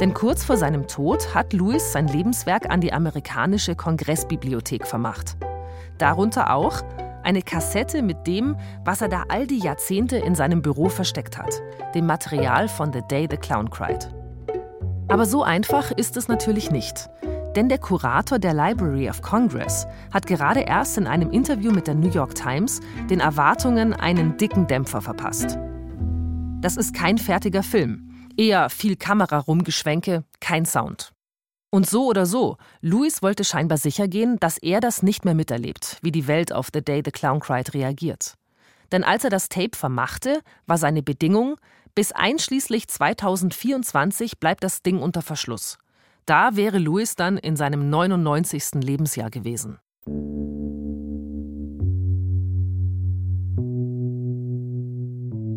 Denn 0.00 0.14
kurz 0.14 0.44
vor 0.44 0.56
seinem 0.56 0.86
Tod 0.86 1.34
hat 1.34 1.52
Louis 1.52 1.92
sein 1.92 2.08
Lebenswerk 2.08 2.70
an 2.70 2.80
die 2.80 2.92
amerikanische 2.92 3.74
Kongressbibliothek 3.74 4.86
vermacht. 4.86 5.36
Darunter 5.98 6.54
auch 6.54 6.82
eine 7.22 7.42
Kassette 7.42 8.02
mit 8.02 8.26
dem, 8.26 8.56
was 8.84 9.02
er 9.02 9.08
da 9.08 9.24
all 9.28 9.46
die 9.46 9.58
Jahrzehnte 9.58 10.16
in 10.16 10.34
seinem 10.34 10.62
Büro 10.62 10.88
versteckt 10.88 11.36
hat, 11.36 11.60
dem 11.94 12.06
Material 12.06 12.68
von 12.68 12.92
The 12.92 13.02
Day 13.10 13.28
the 13.30 13.36
Clown 13.36 13.68
Cried. 13.68 14.08
Aber 15.10 15.26
so 15.26 15.42
einfach 15.42 15.90
ist 15.90 16.16
es 16.16 16.28
natürlich 16.28 16.70
nicht. 16.70 17.08
Denn 17.56 17.68
der 17.68 17.78
Kurator 17.78 18.38
der 18.38 18.54
Library 18.54 19.10
of 19.10 19.22
Congress 19.22 19.88
hat 20.12 20.28
gerade 20.28 20.60
erst 20.60 20.96
in 20.98 21.08
einem 21.08 21.30
Interview 21.30 21.72
mit 21.72 21.88
der 21.88 21.96
New 21.96 22.10
York 22.10 22.36
Times 22.36 22.78
den 23.10 23.18
Erwartungen 23.18 23.92
einen 23.92 24.36
dicken 24.36 24.68
Dämpfer 24.68 25.02
verpasst. 25.02 25.58
Das 26.60 26.76
ist 26.76 26.94
kein 26.94 27.18
fertiger 27.18 27.64
Film, 27.64 28.08
eher 28.36 28.70
viel 28.70 28.94
Kamerarumgeschwenke, 28.94 30.22
kein 30.38 30.64
Sound. 30.64 31.10
Und 31.70 31.88
so 31.88 32.06
oder 32.06 32.24
so, 32.24 32.56
Louis 32.80 33.20
wollte 33.20 33.42
scheinbar 33.42 33.78
sicher 33.78 34.06
gehen, 34.06 34.38
dass 34.38 34.58
er 34.58 34.80
das 34.80 35.02
nicht 35.02 35.24
mehr 35.24 35.34
miterlebt, 35.34 35.98
wie 36.02 36.12
die 36.12 36.28
Welt 36.28 36.52
auf 36.52 36.68
The 36.72 36.82
Day 36.82 37.02
the 37.04 37.10
Clown 37.10 37.40
Cried 37.40 37.74
reagiert. 37.74 38.34
Denn 38.92 39.04
als 39.04 39.24
er 39.24 39.30
das 39.30 39.48
Tape 39.48 39.76
vermachte, 39.76 40.40
war 40.66 40.78
seine 40.78 41.02
Bedingung, 41.02 41.56
bis 41.94 42.12
einschließlich 42.12 42.88
2024 42.88 44.38
bleibt 44.38 44.64
das 44.64 44.82
Ding 44.82 44.98
unter 45.00 45.22
Verschluss. 45.22 45.78
Da 46.26 46.56
wäre 46.56 46.78
Louis 46.78 47.16
dann 47.16 47.38
in 47.38 47.56
seinem 47.56 47.90
99. 47.90 48.82
Lebensjahr 48.82 49.30
gewesen. 49.30 49.78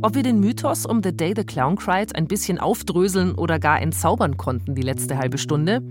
Ob 0.02 0.16
wir 0.16 0.24
den 0.24 0.40
Mythos 0.40 0.86
um 0.86 1.02
The 1.02 1.16
Day 1.16 1.34
the 1.36 1.46
Clown 1.46 1.78
Cried 1.78 2.16
ein 2.16 2.28
bisschen 2.28 2.60
aufdröseln 2.60 3.36
oder 3.36 3.58
gar 3.60 3.82
entzaubern 3.82 4.36
konnten 4.36 4.76
die 4.76 4.82
letzte 4.82 5.18
halbe 5.18 5.38
Stunde, 5.38 5.82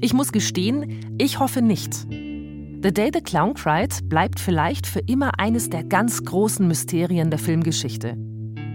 ich 0.00 0.12
muss 0.12 0.32
gestehen, 0.32 1.14
ich 1.18 1.38
hoffe 1.38 1.62
nicht. 1.62 1.94
The 1.94 2.92
Day 2.92 3.10
the 3.14 3.22
Clown 3.22 3.54
Cried 3.54 4.08
bleibt 4.08 4.40
vielleicht 4.40 4.86
für 4.86 5.00
immer 5.00 5.38
eines 5.38 5.70
der 5.70 5.84
ganz 5.84 6.22
großen 6.22 6.66
Mysterien 6.66 7.30
der 7.30 7.38
Filmgeschichte 7.38 8.31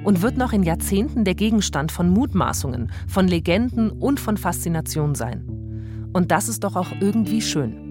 und 0.08 0.22
wird 0.22 0.38
noch 0.38 0.54
in 0.54 0.64
Jahrzehnten 0.64 1.26
der 1.26 1.36
Gegenstand 1.36 1.92
von 1.92 2.10
Mutmaßungen, 2.10 2.90
von 3.10 3.28
Legenden 3.28 3.92
und 3.92 4.22
von 4.22 4.38
Faszination 4.38 5.16
sein. 5.16 6.10
Und 6.14 6.32
das 6.32 6.48
ist 6.48 6.64
doch 6.64 6.78
auch 6.78 6.94
irgendwie 7.02 7.42
schön. 7.42 7.84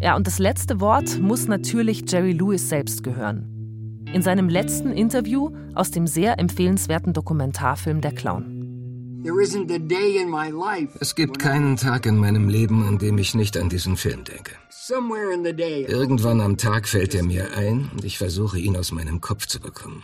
Ja, 0.00 0.16
und 0.16 0.26
das 0.26 0.38
letzte 0.38 0.80
Wort 0.80 1.20
muss 1.20 1.46
natürlich 1.46 2.10
Jerry 2.10 2.32
Lewis 2.32 2.70
selbst 2.70 3.02
gehören. 3.02 4.00
In 4.14 4.22
seinem 4.22 4.48
letzten 4.48 4.92
Interview 4.92 5.50
aus 5.74 5.90
dem 5.90 6.06
sehr 6.06 6.38
empfehlenswerten 6.38 7.12
Dokumentarfilm 7.12 8.00
Der 8.00 8.12
Clown. 8.12 9.20
Es 11.00 11.14
gibt 11.16 11.38
keinen 11.38 11.76
Tag 11.76 12.06
in 12.06 12.16
meinem 12.16 12.48
Leben, 12.48 12.88
an 12.88 12.96
dem 12.96 13.18
ich 13.18 13.34
nicht 13.34 13.58
an 13.58 13.68
diesen 13.68 13.98
Film 13.98 14.24
denke. 14.24 14.52
Irgendwann 15.86 16.40
am 16.40 16.56
Tag 16.56 16.88
fällt 16.88 17.14
er 17.14 17.24
mir 17.24 17.54
ein 17.54 17.90
und 17.92 18.06
ich 18.06 18.16
versuche 18.16 18.58
ihn 18.58 18.78
aus 18.78 18.90
meinem 18.90 19.20
Kopf 19.20 19.46
zu 19.46 19.60
bekommen. 19.60 20.02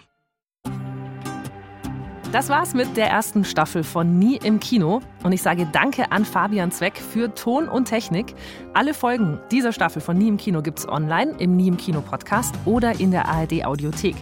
Das 2.37 2.51
war's 2.51 2.75
mit 2.75 2.99
der 2.99 3.09
ersten 3.09 3.46
Staffel 3.46 3.83
von 3.83 4.18
Nie 4.18 4.37
im 4.37 4.61
Kino. 4.61 5.01
Und 5.22 5.33
ich 5.33 5.40
sage 5.40 5.66
Danke 5.72 6.12
an 6.12 6.27
Fabian 6.27 6.70
Zweck 6.70 6.99
für 6.99 7.35
Ton 7.35 7.66
und 7.66 7.87
Technik. 7.87 8.35
Alle 8.75 8.92
Folgen 8.92 9.40
dieser 9.51 9.72
Staffel 9.72 10.03
von 10.03 10.18
Nie 10.18 10.29
im 10.29 10.37
Kino 10.37 10.61
gibt's 10.61 10.87
online 10.87 11.35
im 11.38 11.57
Nie 11.57 11.68
im 11.68 11.79
Kino 11.79 12.03
Podcast 12.03 12.55
oder 12.66 13.01
in 13.01 13.11
der 13.11 13.27
ARD 13.27 13.64
Audiothek. 13.64 14.16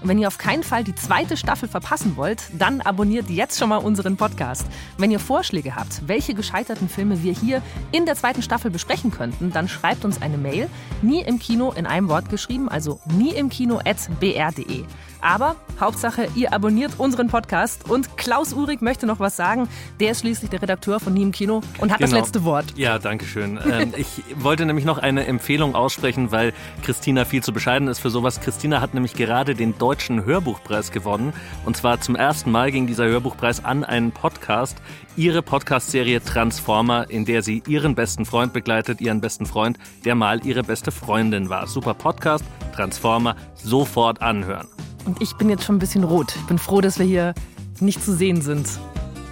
Und 0.00 0.08
wenn 0.08 0.18
ihr 0.18 0.28
auf 0.28 0.38
keinen 0.38 0.62
Fall 0.62 0.84
die 0.84 0.94
zweite 0.94 1.36
Staffel 1.36 1.68
verpassen 1.68 2.16
wollt, 2.16 2.44
dann 2.58 2.80
abonniert 2.80 3.28
jetzt 3.28 3.58
schon 3.58 3.68
mal 3.68 3.76
unseren 3.76 4.16
Podcast. 4.16 4.64
Wenn 4.96 5.10
ihr 5.10 5.18
Vorschläge 5.18 5.76
habt, 5.76 6.08
welche 6.08 6.32
gescheiterten 6.32 6.88
Filme 6.88 7.22
wir 7.22 7.34
hier 7.34 7.60
in 7.92 8.06
der 8.06 8.14
zweiten 8.14 8.40
Staffel 8.40 8.70
besprechen 8.70 9.10
könnten, 9.10 9.52
dann 9.52 9.68
schreibt 9.68 10.06
uns 10.06 10.22
eine 10.22 10.38
Mail, 10.38 10.68
nie 11.02 11.20
im 11.20 11.38
Kino 11.38 11.72
in 11.72 11.84
einem 11.86 12.08
Wort 12.08 12.30
geschrieben, 12.30 12.70
also 12.70 13.00
nie 13.12 13.34
im 13.34 13.50
Kino 13.50 13.80
at 13.84 14.08
br.de. 14.20 14.84
Aber 15.20 15.56
Hauptsache, 15.80 16.28
ihr 16.34 16.52
abonniert 16.52 16.92
unseren 16.98 17.28
Podcast. 17.28 17.88
Und 17.88 18.16
Klaus 18.16 18.52
Uhrig 18.52 18.82
möchte 18.82 19.06
noch 19.06 19.20
was 19.20 19.36
sagen. 19.36 19.68
Der 20.00 20.10
ist 20.10 20.20
schließlich 20.20 20.50
der 20.50 20.60
Redakteur 20.60 20.98
von 20.98 21.14
Nie 21.14 21.22
im 21.22 21.32
Kino 21.32 21.62
und 21.78 21.92
hat 21.92 21.98
genau. 21.98 22.10
das 22.10 22.20
letzte 22.20 22.44
Wort. 22.44 22.66
Ja, 22.76 22.98
danke 22.98 23.24
schön. 23.24 23.58
ähm, 23.70 23.92
ich 23.96 24.22
wollte 24.36 24.66
nämlich 24.66 24.84
noch 24.84 24.98
eine 24.98 25.26
Empfehlung 25.26 25.74
aussprechen, 25.74 26.32
weil 26.32 26.52
Christina 26.82 27.24
viel 27.24 27.42
zu 27.42 27.52
bescheiden 27.52 27.88
ist 27.88 28.00
für 28.00 28.10
sowas. 28.10 28.40
Christina 28.40 28.80
hat 28.80 28.94
nämlich 28.94 29.14
gerade 29.14 29.54
den 29.54 29.78
Deutschen 29.78 30.24
Hörbuchpreis 30.24 30.90
gewonnen. 30.90 31.32
Und 31.64 31.76
zwar 31.76 32.00
zum 32.00 32.16
ersten 32.16 32.50
Mal 32.50 32.72
ging 32.72 32.86
dieser 32.86 33.06
Hörbuchpreis 33.06 33.64
an 33.64 33.84
einen 33.84 34.12
Podcast. 34.12 34.78
Ihre 35.16 35.42
Podcast-Serie 35.42 36.22
Transformer, 36.22 37.10
in 37.10 37.24
der 37.24 37.42
sie 37.42 37.62
ihren 37.66 37.94
besten 37.94 38.24
Freund 38.24 38.52
begleitet, 38.52 39.00
ihren 39.00 39.20
besten 39.20 39.46
Freund, 39.46 39.78
der 40.04 40.14
mal 40.14 40.44
ihre 40.44 40.62
beste 40.62 40.90
Freundin 40.90 41.48
war. 41.48 41.66
Super 41.66 41.94
Podcast, 41.94 42.44
Transformer, 42.74 43.36
sofort 43.54 44.22
anhören. 44.22 44.68
Und 45.08 45.22
ich 45.22 45.36
bin 45.36 45.48
jetzt 45.48 45.64
schon 45.64 45.76
ein 45.76 45.78
bisschen 45.78 46.04
rot. 46.04 46.36
Ich 46.36 46.42
bin 46.42 46.58
froh, 46.58 46.82
dass 46.82 46.98
wir 46.98 47.06
hier 47.06 47.32
nicht 47.80 48.04
zu 48.04 48.14
sehen 48.14 48.42
sind. 48.42 48.68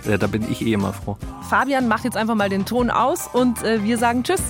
Ja, 0.09 0.17
da 0.17 0.27
bin 0.27 0.51
ich 0.51 0.62
eh 0.62 0.73
immer 0.73 0.95
froh. 0.95 1.19
Fabian 1.51 1.87
macht 1.87 2.05
jetzt 2.05 2.17
einfach 2.17 2.35
mal 2.35 2.49
den 2.49 2.65
Ton 2.65 2.89
aus 2.89 3.29
und 3.31 3.62
äh, 3.62 3.85
wir 3.85 3.99
sagen 3.99 4.23
Tschüss. 4.23 4.41